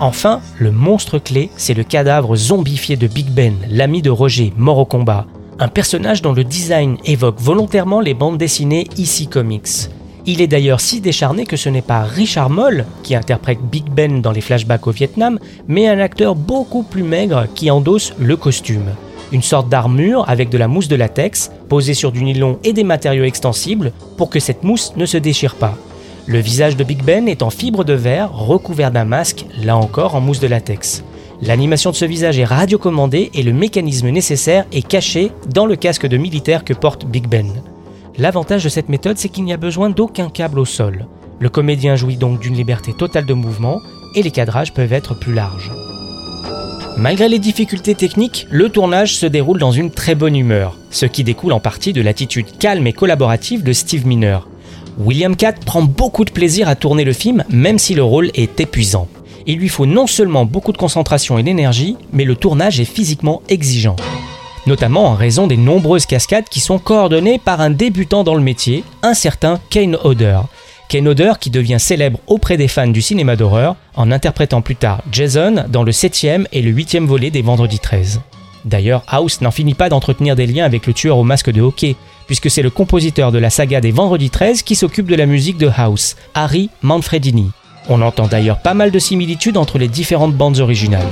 Enfin, 0.00 0.40
le 0.58 0.72
monstre 0.72 1.18
clé, 1.18 1.50
c'est 1.58 1.74
le 1.74 1.84
cadavre 1.84 2.34
zombifié 2.34 2.96
de 2.96 3.08
Big 3.08 3.28
Ben, 3.28 3.56
l'ami 3.68 4.00
de 4.00 4.08
Roger, 4.08 4.54
mort 4.56 4.78
au 4.78 4.86
combat. 4.86 5.26
Un 5.58 5.68
personnage 5.68 6.22
dont 6.22 6.32
le 6.32 6.44
design 6.44 6.96
évoque 7.04 7.38
volontairement 7.38 8.00
les 8.00 8.14
bandes 8.14 8.38
dessinées 8.38 8.88
IC 8.96 9.28
Comics. 9.28 9.90
Il 10.32 10.40
est 10.40 10.46
d'ailleurs 10.46 10.80
si 10.80 11.00
décharné 11.00 11.44
que 11.44 11.56
ce 11.56 11.68
n'est 11.68 11.82
pas 11.82 12.02
Richard 12.02 12.50
Moll 12.50 12.84
qui 13.02 13.16
interprète 13.16 13.58
Big 13.60 13.90
Ben 13.90 14.22
dans 14.22 14.30
les 14.30 14.40
flashbacks 14.40 14.86
au 14.86 14.92
Vietnam, 14.92 15.40
mais 15.66 15.88
un 15.88 15.98
acteur 15.98 16.36
beaucoup 16.36 16.84
plus 16.84 17.02
maigre 17.02 17.48
qui 17.52 17.68
endosse 17.68 18.12
le 18.16 18.36
costume. 18.36 18.94
Une 19.32 19.42
sorte 19.42 19.68
d'armure 19.68 20.24
avec 20.28 20.48
de 20.48 20.56
la 20.56 20.68
mousse 20.68 20.86
de 20.86 20.94
latex, 20.94 21.50
posée 21.68 21.94
sur 21.94 22.12
du 22.12 22.22
nylon 22.22 22.60
et 22.62 22.72
des 22.72 22.84
matériaux 22.84 23.24
extensibles 23.24 23.90
pour 24.16 24.30
que 24.30 24.38
cette 24.38 24.62
mousse 24.62 24.92
ne 24.94 25.04
se 25.04 25.16
déchire 25.16 25.56
pas. 25.56 25.74
Le 26.26 26.38
visage 26.38 26.76
de 26.76 26.84
Big 26.84 27.02
Ben 27.02 27.26
est 27.26 27.42
en 27.42 27.50
fibre 27.50 27.82
de 27.82 27.94
verre 27.94 28.32
recouvert 28.32 28.92
d'un 28.92 29.06
masque, 29.06 29.46
là 29.60 29.76
encore 29.76 30.14
en 30.14 30.20
mousse 30.20 30.38
de 30.38 30.46
latex. 30.46 31.02
L'animation 31.42 31.90
de 31.90 31.96
ce 31.96 32.04
visage 32.04 32.38
est 32.38 32.44
radiocommandée 32.44 33.32
et 33.34 33.42
le 33.42 33.52
mécanisme 33.52 34.10
nécessaire 34.10 34.64
est 34.70 34.86
caché 34.86 35.32
dans 35.52 35.66
le 35.66 35.74
casque 35.74 36.06
de 36.06 36.16
militaire 36.18 36.64
que 36.64 36.72
porte 36.72 37.04
Big 37.04 37.26
Ben. 37.26 37.50
L'avantage 38.20 38.64
de 38.64 38.68
cette 38.68 38.90
méthode, 38.90 39.16
c'est 39.16 39.30
qu'il 39.30 39.44
n'y 39.44 39.52
a 39.54 39.56
besoin 39.56 39.88
d'aucun 39.88 40.28
câble 40.28 40.58
au 40.58 40.66
sol. 40.66 41.06
Le 41.38 41.48
comédien 41.48 41.96
jouit 41.96 42.18
donc 42.18 42.38
d'une 42.38 42.54
liberté 42.54 42.92
totale 42.92 43.24
de 43.24 43.32
mouvement 43.32 43.80
et 44.14 44.22
les 44.22 44.30
cadrages 44.30 44.74
peuvent 44.74 44.92
être 44.92 45.18
plus 45.18 45.32
larges. 45.32 45.72
Malgré 46.98 47.30
les 47.30 47.38
difficultés 47.38 47.94
techniques, 47.94 48.46
le 48.50 48.68
tournage 48.68 49.14
se 49.14 49.24
déroule 49.24 49.58
dans 49.58 49.72
une 49.72 49.90
très 49.90 50.14
bonne 50.14 50.36
humeur, 50.36 50.76
ce 50.90 51.06
qui 51.06 51.24
découle 51.24 51.54
en 51.54 51.60
partie 51.60 51.94
de 51.94 52.02
l'attitude 52.02 52.58
calme 52.58 52.86
et 52.86 52.92
collaborative 52.92 53.62
de 53.62 53.72
Steve 53.72 54.06
Miner. 54.06 54.40
William 54.98 55.34
Catt 55.34 55.64
prend 55.64 55.80
beaucoup 55.80 56.26
de 56.26 56.30
plaisir 56.30 56.68
à 56.68 56.76
tourner 56.76 57.04
le 57.04 57.14
film, 57.14 57.42
même 57.48 57.78
si 57.78 57.94
le 57.94 58.02
rôle 58.02 58.30
est 58.34 58.60
épuisant. 58.60 59.08
Il 59.46 59.56
lui 59.56 59.70
faut 59.70 59.86
non 59.86 60.06
seulement 60.06 60.44
beaucoup 60.44 60.72
de 60.72 60.76
concentration 60.76 61.38
et 61.38 61.42
d'énergie, 61.42 61.96
mais 62.12 62.24
le 62.24 62.36
tournage 62.36 62.80
est 62.80 62.84
physiquement 62.84 63.40
exigeant 63.48 63.96
notamment 64.66 65.06
en 65.06 65.14
raison 65.14 65.46
des 65.46 65.56
nombreuses 65.56 66.06
cascades 66.06 66.48
qui 66.48 66.60
sont 66.60 66.78
coordonnées 66.78 67.38
par 67.38 67.60
un 67.60 67.70
débutant 67.70 68.24
dans 68.24 68.34
le 68.34 68.42
métier, 68.42 68.84
un 69.02 69.14
certain 69.14 69.60
Kane 69.70 69.96
Hodder. 70.02 70.40
Kane 70.88 71.08
Hodder 71.08 71.32
qui 71.40 71.50
devient 71.50 71.78
célèbre 71.78 72.18
auprès 72.26 72.56
des 72.56 72.68
fans 72.68 72.88
du 72.88 73.00
cinéma 73.00 73.36
d'horreur 73.36 73.76
en 73.94 74.10
interprétant 74.10 74.60
plus 74.60 74.76
tard 74.76 75.02
Jason 75.12 75.64
dans 75.68 75.84
le 75.84 75.92
7e 75.92 76.46
et 76.52 76.62
le 76.62 76.72
8e 76.72 77.06
volet 77.06 77.30
des 77.30 77.42
Vendredis 77.42 77.78
13. 77.78 78.20
D'ailleurs, 78.64 79.04
House 79.06 79.40
n'en 79.40 79.50
finit 79.50 79.74
pas 79.74 79.88
d'entretenir 79.88 80.36
des 80.36 80.46
liens 80.46 80.64
avec 80.64 80.86
le 80.86 80.92
tueur 80.92 81.16
au 81.16 81.24
masque 81.24 81.50
de 81.50 81.62
hockey, 81.62 81.96
puisque 82.26 82.50
c'est 82.50 82.62
le 82.62 82.70
compositeur 82.70 83.32
de 83.32 83.38
la 83.38 83.50
saga 83.50 83.80
des 83.80 83.90
Vendredis 83.92 84.30
13 84.30 84.62
qui 84.62 84.74
s'occupe 84.74 85.06
de 85.06 85.14
la 85.14 85.26
musique 85.26 85.58
de 85.58 85.70
House, 85.74 86.16
Harry 86.34 86.70
Manfredini. 86.82 87.50
On 87.88 88.02
entend 88.02 88.26
d'ailleurs 88.26 88.60
pas 88.60 88.74
mal 88.74 88.90
de 88.90 88.98
similitudes 88.98 89.56
entre 89.56 89.78
les 89.78 89.88
différentes 89.88 90.34
bandes 90.34 90.58
originales. 90.58 91.08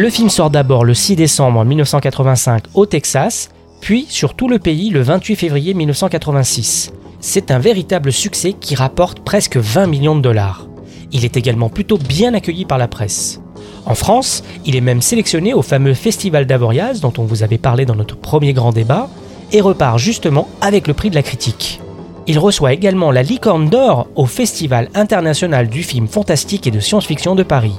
Le 0.00 0.08
film 0.08 0.30
sort 0.30 0.48
d'abord 0.48 0.86
le 0.86 0.94
6 0.94 1.14
décembre 1.14 1.62
1985 1.62 2.68
au 2.72 2.86
Texas, 2.86 3.50
puis 3.82 4.06
sur 4.08 4.32
tout 4.32 4.48
le 4.48 4.58
pays 4.58 4.88
le 4.88 5.02
28 5.02 5.36
février 5.36 5.74
1986. 5.74 6.90
C'est 7.20 7.50
un 7.50 7.58
véritable 7.58 8.10
succès 8.10 8.54
qui 8.54 8.74
rapporte 8.74 9.20
presque 9.20 9.58
20 9.58 9.88
millions 9.88 10.16
de 10.16 10.22
dollars. 10.22 10.66
Il 11.12 11.26
est 11.26 11.36
également 11.36 11.68
plutôt 11.68 11.98
bien 11.98 12.32
accueilli 12.32 12.64
par 12.64 12.78
la 12.78 12.88
presse. 12.88 13.42
En 13.84 13.94
France, 13.94 14.42
il 14.64 14.74
est 14.74 14.80
même 14.80 15.02
sélectionné 15.02 15.52
au 15.52 15.60
fameux 15.60 15.92
Festival 15.92 16.46
d'Avoriaz 16.46 17.02
dont 17.02 17.12
on 17.18 17.24
vous 17.24 17.42
avait 17.42 17.58
parlé 17.58 17.84
dans 17.84 17.94
notre 17.94 18.16
premier 18.16 18.54
grand 18.54 18.72
débat, 18.72 19.10
et 19.52 19.60
repart 19.60 19.98
justement 19.98 20.48
avec 20.62 20.88
le 20.88 20.94
prix 20.94 21.10
de 21.10 21.14
la 21.14 21.22
critique. 21.22 21.78
Il 22.26 22.38
reçoit 22.38 22.72
également 22.72 23.10
la 23.10 23.22
licorne 23.22 23.68
d'or 23.68 24.08
au 24.16 24.24
Festival 24.24 24.88
international 24.94 25.68
du 25.68 25.82
film 25.82 26.08
fantastique 26.08 26.66
et 26.66 26.70
de 26.70 26.80
science-fiction 26.80 27.34
de 27.34 27.42
Paris. 27.42 27.74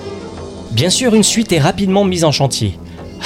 Bien 0.71 0.89
sûr, 0.89 1.13
une 1.13 1.23
suite 1.23 1.51
est 1.51 1.59
rapidement 1.59 2.05
mise 2.05 2.23
en 2.23 2.31
chantier. 2.31 2.77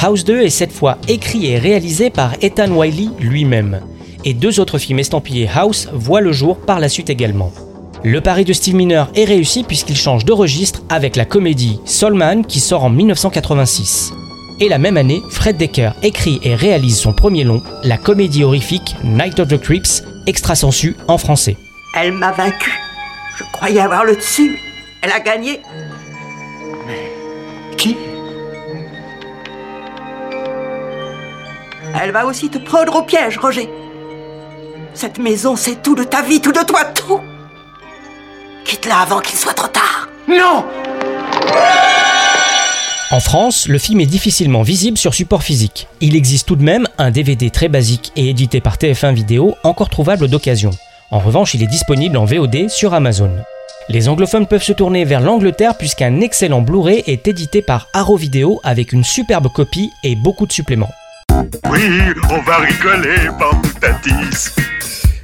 House 0.01 0.23
2 0.23 0.41
est 0.41 0.49
cette 0.49 0.71
fois 0.71 0.97
écrit 1.07 1.45
et 1.45 1.59
réalisé 1.59 2.09
par 2.09 2.33
Ethan 2.41 2.71
Wiley 2.71 3.09
lui-même. 3.19 3.81
Et 4.25 4.33
deux 4.33 4.59
autres 4.59 4.79
films 4.79 4.99
estampillés 4.99 5.49
House 5.53 5.87
voient 5.93 6.21
le 6.21 6.31
jour 6.31 6.57
par 6.57 6.79
la 6.79 6.89
suite 6.89 7.11
également. 7.11 7.51
Le 8.03 8.19
pari 8.19 8.45
de 8.45 8.53
Steve 8.53 8.75
Miner 8.75 9.05
est 9.15 9.25
réussi 9.25 9.63
puisqu'il 9.63 9.95
change 9.95 10.25
de 10.25 10.33
registre 10.33 10.81
avec 10.89 11.15
la 11.15 11.25
comédie 11.25 11.79
Soulman 11.85 12.43
qui 12.43 12.59
sort 12.59 12.83
en 12.83 12.89
1986. 12.89 14.11
Et 14.59 14.67
la 14.67 14.77
même 14.79 14.97
année, 14.97 15.21
Fred 15.29 15.57
Decker 15.57 15.91
écrit 16.01 16.39
et 16.43 16.55
réalise 16.55 16.97
son 16.97 17.13
premier 17.13 17.43
long, 17.43 17.61
la 17.83 17.97
comédie 17.97 18.43
horrifique 18.43 18.95
Night 19.03 19.39
of 19.39 19.49
the 19.49 19.59
Creeps, 19.59 20.03
extra 20.27 20.55
sensu 20.55 20.95
en 21.07 21.17
français. 21.17 21.57
Elle 21.95 22.13
m'a 22.13 22.31
vaincu. 22.31 22.71
Je 23.37 23.43
croyais 23.53 23.81
avoir 23.81 24.03
le 24.03 24.15
dessus. 24.15 24.59
Elle 25.01 25.11
a 25.11 25.19
gagné. 25.19 25.61
Elle 32.01 32.11
va 32.11 32.25
aussi 32.25 32.49
te 32.49 32.57
prendre 32.57 32.95
au 32.95 33.03
piège, 33.03 33.37
Roger. 33.37 33.69
Cette 34.93 35.17
maison, 35.17 35.55
c'est 35.55 35.81
tout 35.81 35.95
de 35.95 36.03
ta 36.03 36.21
vie, 36.21 36.41
tout 36.41 36.51
de 36.51 36.63
toi, 36.65 36.83
tout. 36.85 37.19
Quitte-la 38.65 38.99
avant 38.99 39.19
qu'il 39.19 39.37
soit 39.37 39.53
trop 39.53 39.67
tard. 39.67 40.09
Non 40.27 40.65
En 43.11 43.19
France, 43.19 43.67
le 43.67 43.77
film 43.77 44.01
est 44.01 44.05
difficilement 44.05 44.61
visible 44.61 44.97
sur 44.97 45.13
support 45.13 45.43
physique. 45.43 45.87
Il 46.01 46.15
existe 46.15 46.47
tout 46.47 46.55
de 46.55 46.63
même 46.63 46.87
un 46.97 47.11
DVD 47.11 47.49
très 47.49 47.69
basique 47.69 48.11
et 48.15 48.29
édité 48.29 48.59
par 48.59 48.75
TF1 48.75 49.13
Vidéo, 49.13 49.55
encore 49.63 49.89
trouvable 49.89 50.27
d'occasion. 50.27 50.71
En 51.11 51.19
revanche, 51.19 51.53
il 51.53 51.63
est 51.63 51.67
disponible 51.67 52.17
en 52.17 52.25
VOD 52.25 52.69
sur 52.69 52.93
Amazon. 52.93 53.31
Les 53.87 54.09
anglophones 54.09 54.47
peuvent 54.47 54.63
se 54.63 54.73
tourner 54.73 55.05
vers 55.05 55.21
l'Angleterre 55.21 55.77
puisqu'un 55.77 56.19
excellent 56.21 56.61
Blu-ray 56.61 57.03
est 57.05 57.27
édité 57.27 57.61
par 57.61 57.87
Arrow 57.93 58.17
Video 58.17 58.59
avec 58.63 58.91
une 58.91 59.03
superbe 59.03 59.47
copie 59.53 59.91
et 60.03 60.15
beaucoup 60.15 60.47
de 60.47 60.51
suppléments. 60.51 60.91
Oui, 61.69 61.81
on 62.29 62.41
va 62.41 62.57
rigoler, 62.57 63.29
Bamboutatis. 63.39 64.51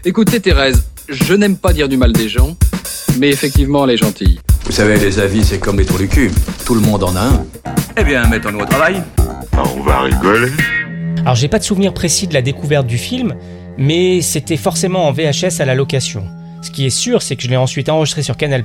Écoutez 0.04 0.40
Thérèse, 0.40 0.84
je 1.08 1.34
n'aime 1.34 1.58
pas 1.58 1.74
dire 1.74 1.88
du 1.88 1.98
mal 1.98 2.12
des 2.12 2.28
gens, 2.28 2.58
mais 3.18 3.30
effectivement 3.30 3.86
elle 3.86 3.92
est 3.92 3.98
gentille. 3.98 4.40
Vous 4.66 4.72
savez, 4.72 4.98
les 5.00 5.20
avis, 5.20 5.44
c'est 5.44 5.60
comme 5.60 5.78
les 5.78 5.86
trous 5.86 5.98
du 5.98 6.08
cul. 6.08 6.32
Tout 6.66 6.76
le 6.76 6.82
monde 6.82 7.04
en 7.04 7.16
a 7.16 7.22
un. 7.22 7.46
Eh 7.98 8.04
bien, 8.04 8.26
mettons-nous 8.28 8.60
au 8.60 8.66
travail. 8.66 9.02
Ah, 9.54 9.64
on 9.76 9.82
va 9.82 10.02
rigoler. 10.02 10.52
Alors 11.22 11.36
j'ai 11.36 11.48
pas 11.48 11.60
de 11.60 11.64
souvenir 11.64 11.94
précis 11.94 12.28
de 12.28 12.34
la 12.34 12.42
découverte 12.42 12.88
du 12.88 12.98
film, 12.98 13.36
mais 13.78 14.22
c'était 14.22 14.58
forcément 14.58 15.08
en 15.08 15.12
VHS 15.12 15.60
à 15.60 15.66
la 15.66 15.76
location. 15.76 16.26
Ce 16.62 16.72
qui 16.72 16.86
est 16.86 16.92
sûr, 16.92 17.22
c'est 17.22 17.36
que 17.36 17.44
je 17.44 17.50
l'ai 17.50 17.58
ensuite 17.58 17.90
enregistré 17.90 18.22
sur 18.22 18.38
Canal+, 18.38 18.64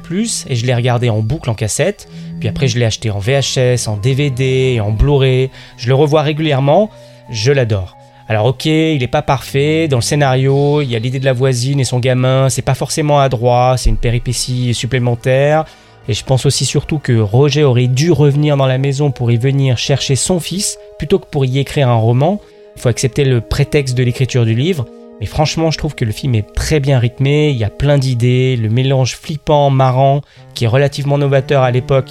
et 0.48 0.54
je 0.54 0.66
l'ai 0.66 0.74
regardé 0.74 1.08
en 1.08 1.20
boucle 1.20 1.48
en 1.48 1.54
cassette, 1.54 2.08
puis 2.40 2.48
après 2.48 2.68
je 2.68 2.78
l'ai 2.78 2.84
acheté 2.84 3.10
en 3.10 3.18
VHS, 3.18 3.88
en 3.88 3.96
DVD, 3.96 4.80
en 4.80 4.90
Blu-ray, 4.90 5.50
je 5.78 5.88
le 5.88 5.94
revois 5.94 6.22
régulièrement, 6.22 6.90
je 7.30 7.52
l'adore. 7.52 7.96
Alors 8.28 8.46
ok, 8.46 8.66
il 8.66 9.02
est 9.02 9.08
pas 9.08 9.22
parfait, 9.22 9.86
dans 9.86 9.98
le 9.98 10.02
scénario, 10.02 10.82
il 10.82 10.90
y 10.90 10.96
a 10.96 10.98
l'idée 10.98 11.20
de 11.20 11.24
la 11.24 11.32
voisine 11.32 11.78
et 11.78 11.84
son 11.84 12.00
gamin, 12.00 12.48
c'est 12.48 12.62
pas 12.62 12.74
forcément 12.74 13.20
à 13.20 13.28
droit, 13.28 13.76
c'est 13.76 13.88
une 13.88 13.96
péripétie 13.96 14.74
supplémentaire, 14.74 15.64
et 16.08 16.12
je 16.12 16.24
pense 16.24 16.44
aussi 16.44 16.64
surtout 16.64 16.98
que 16.98 17.18
Roger 17.18 17.62
aurait 17.62 17.86
dû 17.86 18.10
revenir 18.10 18.56
dans 18.56 18.66
la 18.66 18.78
maison 18.78 19.12
pour 19.12 19.30
y 19.30 19.36
venir 19.36 19.78
chercher 19.78 20.16
son 20.16 20.40
fils, 20.40 20.78
plutôt 20.98 21.20
que 21.20 21.26
pour 21.26 21.44
y 21.44 21.58
écrire 21.58 21.88
un 21.88 21.94
roman. 21.94 22.40
Il 22.74 22.82
faut 22.82 22.88
accepter 22.88 23.24
le 23.24 23.40
prétexte 23.40 23.96
de 23.96 24.02
l'écriture 24.02 24.44
du 24.44 24.54
livre, 24.54 24.86
mais 25.20 25.26
franchement, 25.26 25.70
je 25.70 25.78
trouve 25.78 25.94
que 25.94 26.04
le 26.04 26.12
film 26.12 26.34
est 26.34 26.52
très 26.52 26.80
bien 26.80 26.98
rythmé, 26.98 27.50
il 27.50 27.56
y 27.56 27.64
a 27.64 27.70
plein 27.70 27.96
d'idées, 27.96 28.56
le 28.56 28.68
mélange 28.68 29.16
flippant, 29.16 29.70
marrant, 29.70 30.20
qui 30.54 30.64
est 30.64 30.68
relativement 30.68 31.16
novateur 31.16 31.62
à 31.62 31.70
l'époque, 31.70 32.10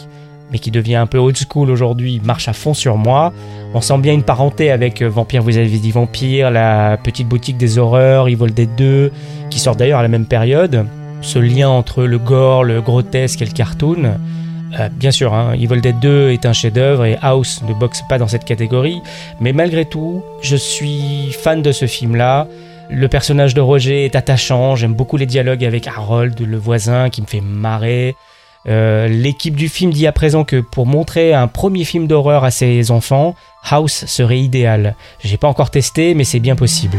mais 0.52 0.60
qui 0.60 0.72
devient 0.72 0.96
un 0.96 1.08
peu 1.08 1.18
old 1.18 1.38
school 1.38 1.70
aujourd'hui, 1.70 2.22
marche 2.24 2.48
à 2.48 2.54
fond 2.54 2.74
sur 2.74 2.98
moi. 2.98 3.34
On 3.74 3.82
sent 3.82 3.98
bien 3.98 4.14
une 4.14 4.24
parenté 4.24 4.72
avec 4.72 5.02
euh, 5.02 5.10
Vampire, 5.10 5.42
vous 5.42 5.58
avez 5.58 5.68
dit 5.68 5.92
Vampire, 5.92 6.52
la 6.52 6.98
petite 6.98 7.28
boutique 7.28 7.58
des 7.58 7.78
horreurs, 7.78 8.28
Evil 8.28 8.52
Dead 8.54 8.70
2, 8.78 9.12
qui 9.50 9.60
sort 9.60 9.76
d'ailleurs 9.76 10.00
à 10.00 10.04
la 10.04 10.08
même 10.08 10.26
période. 10.26 10.86
Ce 11.22 11.40
lien 11.40 11.70
entre 11.70 12.04
le 12.04 12.20
gore, 12.20 12.64
le 12.64 12.82
grotesque 12.82 13.42
et 13.42 13.46
le 13.46 13.52
cartoon. 13.52 14.18
Euh, 14.80 14.90
bien 14.90 15.12
sûr, 15.12 15.34
hein, 15.34 15.54
Evil 15.54 15.82
Dead 15.82 16.00
2 16.00 16.32
est 16.32 16.46
un 16.46 16.54
chef-d'œuvre 16.54 17.06
et 17.06 17.18
House 17.22 17.62
ne 17.68 17.74
boxe 17.74 18.04
pas 18.08 18.18
dans 18.18 18.28
cette 18.28 18.46
catégorie, 18.46 19.02
mais 19.40 19.54
malgré 19.54 19.86
tout, 19.86 20.24
je 20.42 20.56
suis 20.56 21.32
fan 21.32 21.62
de 21.62 21.72
ce 21.72 21.88
film-là. 21.88 22.48
Le 22.90 23.08
personnage 23.08 23.54
de 23.54 23.62
Roger 23.62 24.06
est 24.06 24.16
attachant, 24.16 24.76
j'aime 24.76 24.94
beaucoup 24.94 25.18
les 25.18 25.26
dialogues 25.26 25.66
avec 25.66 25.88
Harold, 25.88 26.40
le 26.40 26.58
voisin, 26.58 27.10
qui 27.10 27.22
me 27.22 27.28
fait 27.28 27.42
marrer. 27.42 28.16
Euh, 28.68 29.08
L'équipe 29.08 29.56
du 29.56 29.70
film 29.70 29.92
dit 29.92 30.08
à 30.08 30.12
présent 30.12 30.44
que 30.44 30.60
pour 30.60 30.86
montrer 30.86 31.34
un 31.34 31.48
premier 31.48 31.86
film 31.86 32.08
d'horreur 32.08 32.44
à 32.44 32.52
ses 32.52 32.92
enfants, 32.92 33.36
House 33.70 34.06
serait 34.06 34.40
idéal. 34.40 34.96
J'ai 35.24 35.38
pas 35.38 35.48
encore 35.48 35.72
testé, 35.72 36.14
mais 36.14 36.24
c'est 36.24 36.40
bien 36.40 36.56
possible. 36.56 36.98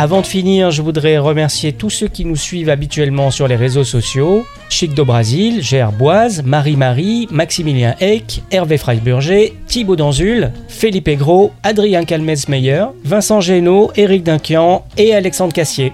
Avant 0.00 0.20
de 0.20 0.26
finir, 0.26 0.70
je 0.70 0.80
voudrais 0.80 1.18
remercier 1.18 1.72
tous 1.72 1.90
ceux 1.90 2.06
qui 2.06 2.24
nous 2.24 2.36
suivent 2.36 2.70
habituellement 2.70 3.32
sur 3.32 3.48
les 3.48 3.56
réseaux 3.56 3.82
sociaux. 3.82 4.46
Chic 4.68 4.94
do 4.94 5.04
Brasil, 5.04 5.60
Gerboise, 5.60 6.44
Marie-Marie, 6.44 7.26
Maximilien 7.32 7.96
Eck, 7.98 8.44
Hervé 8.52 8.78
Freiburger, 8.78 9.54
Thibaut 9.66 9.96
Danzul, 9.96 10.52
Philippe 10.68 11.08
Aigro, 11.08 11.50
Adrien 11.64 12.04
Calmez-Meyer, 12.04 12.84
Vincent 13.02 13.40
Génaud, 13.40 13.90
Éric 13.96 14.22
Dunquian 14.22 14.84
et 14.96 15.16
Alexandre 15.16 15.52
Cassier. 15.52 15.92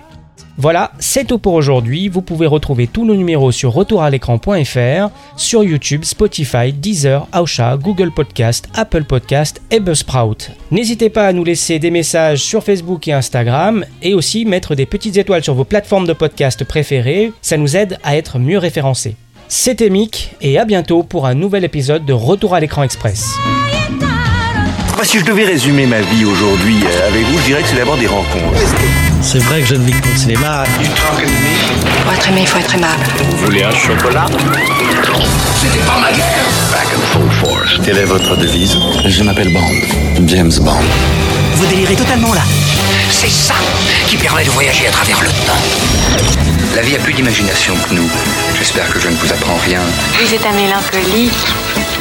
Voilà, 0.57 0.93
c'est 1.01 1.27
tout 1.27 1.39
pour 1.39 1.55
aujourd'hui. 1.55 2.09
Vous 2.09 2.23
pouvez 2.23 2.47
retrouver 2.47 2.87
tous 2.87 3.05
nos 3.05 3.17
numéros 3.17 3.51
sur 3.51 3.73
retouralécran.fr, 3.73 5.11
sur 5.37 5.65
YouTube, 5.65 6.05
Spotify, 6.05 6.73
Deezer, 6.73 7.27
Aosha, 7.33 7.77
Google 7.77 8.13
Podcast, 8.13 8.69
Apple 8.75 9.05
Podcast 9.05 9.61
et 9.71 9.81
Buzzsprout. 9.81 10.51
N'hésitez 10.71 11.11
pas 11.11 11.27
à 11.27 11.33
nous 11.33 11.45
laisser 11.45 11.79
des 11.79 11.91
messages 11.91 12.43
sur 12.43 12.63
Facebook 12.63 13.09
et 13.09 13.13
Instagram 13.13 13.85
et 14.03 14.15
aussi 14.15 14.45
mettre 14.45 14.75
des 14.75 14.87
petites 14.87 15.17
étoiles 15.17 15.43
sur 15.43 15.55
vos 15.55 15.65
plateformes 15.65 16.07
de 16.07 16.13
podcast 16.13 16.65
préférées. 16.65 17.33
Ça 17.43 17.57
nous 17.57 17.77
aide 17.77 17.99
à 18.05 18.17
être 18.17 18.39
mieux 18.39 18.59
référencés. 18.59 19.17
C'était 19.49 19.91
Mick 19.91 20.35
et 20.41 20.59
à 20.59 20.65
bientôt 20.65 21.03
pour 21.03 21.27
un 21.27 21.35
nouvel 21.35 21.65
épisode 21.65 22.05
de 22.05 22.13
Retour 22.13 22.55
à 22.55 22.61
l'écran 22.61 22.83
express. 22.83 23.35
Si 25.03 25.19
je 25.19 25.25
devais 25.25 25.45
résumer 25.45 25.85
ma 25.87 26.01
vie 26.01 26.25
aujourd'hui 26.25 26.77
euh, 26.83 27.09
avec 27.09 27.25
vous, 27.27 27.39
je 27.41 27.45
dirais 27.45 27.63
que 27.63 27.69
c'est 27.69 27.77
d'abord 27.77 27.99
des 27.99 28.07
rencontres. 28.07 29.14
C'est 29.27 29.39
vrai 29.39 29.63
que 29.63 29.67
je 29.67 29.75
ne 29.75 29.85
vis 29.85 29.93
que 29.93 30.01
pour 30.03 30.13
le 30.13 30.19
cinéma. 30.19 30.65
Pour 32.05 32.13
être 32.13 32.29
aimé, 32.29 32.43
il 32.43 32.47
faut 32.47 32.59
être 32.59 32.75
aimable. 32.75 33.03
Vous 33.31 33.47
voulez 33.47 33.63
un 33.65 33.73
chocolat? 33.73 34.27
C'était 35.57 35.79
pas 35.79 35.99
ma 35.99 36.13
guerre 36.13 36.45
Back 36.71 36.89
and 36.95 37.01
full 37.13 37.31
force. 37.31 37.81
Quelle 37.83 37.99
est 37.99 38.05
votre 38.05 38.37
devise? 38.37 38.77
Je 39.07 39.23
m'appelle 39.23 39.51
Bond. 39.53 40.27
James 40.27 40.53
Bond. 40.61 40.85
Vous 41.57 41.67
délirez 41.67 41.97
totalement 41.97 42.35
là. 42.35 42.43
C'est 43.11 43.31
ça 43.31 43.55
qui 44.07 44.17
permet 44.19 44.45
de 44.45 44.51
voyager 44.51 44.89
à 44.89 44.91
travers 44.91 45.21
le 45.23 45.29
temps. 45.29 45.63
La 46.77 46.83
vie 46.83 46.95
a 46.97 46.99
plus 46.99 47.15
d'imagination 47.15 47.75
que 47.89 47.95
nous. 47.95 48.09
J'espère 48.59 48.89
que 48.91 49.01
je 49.01 49.09
ne 49.09 49.15
vous 49.15 49.33
apprends 49.33 49.57
rien. 49.65 49.81
Vous 50.23 50.35
êtes 50.35 50.45
un 50.47 50.53
mélancolique. 50.53 51.33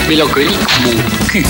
Mélancolique, 0.09 0.59
mon 0.83 1.25
cul. 1.27 1.45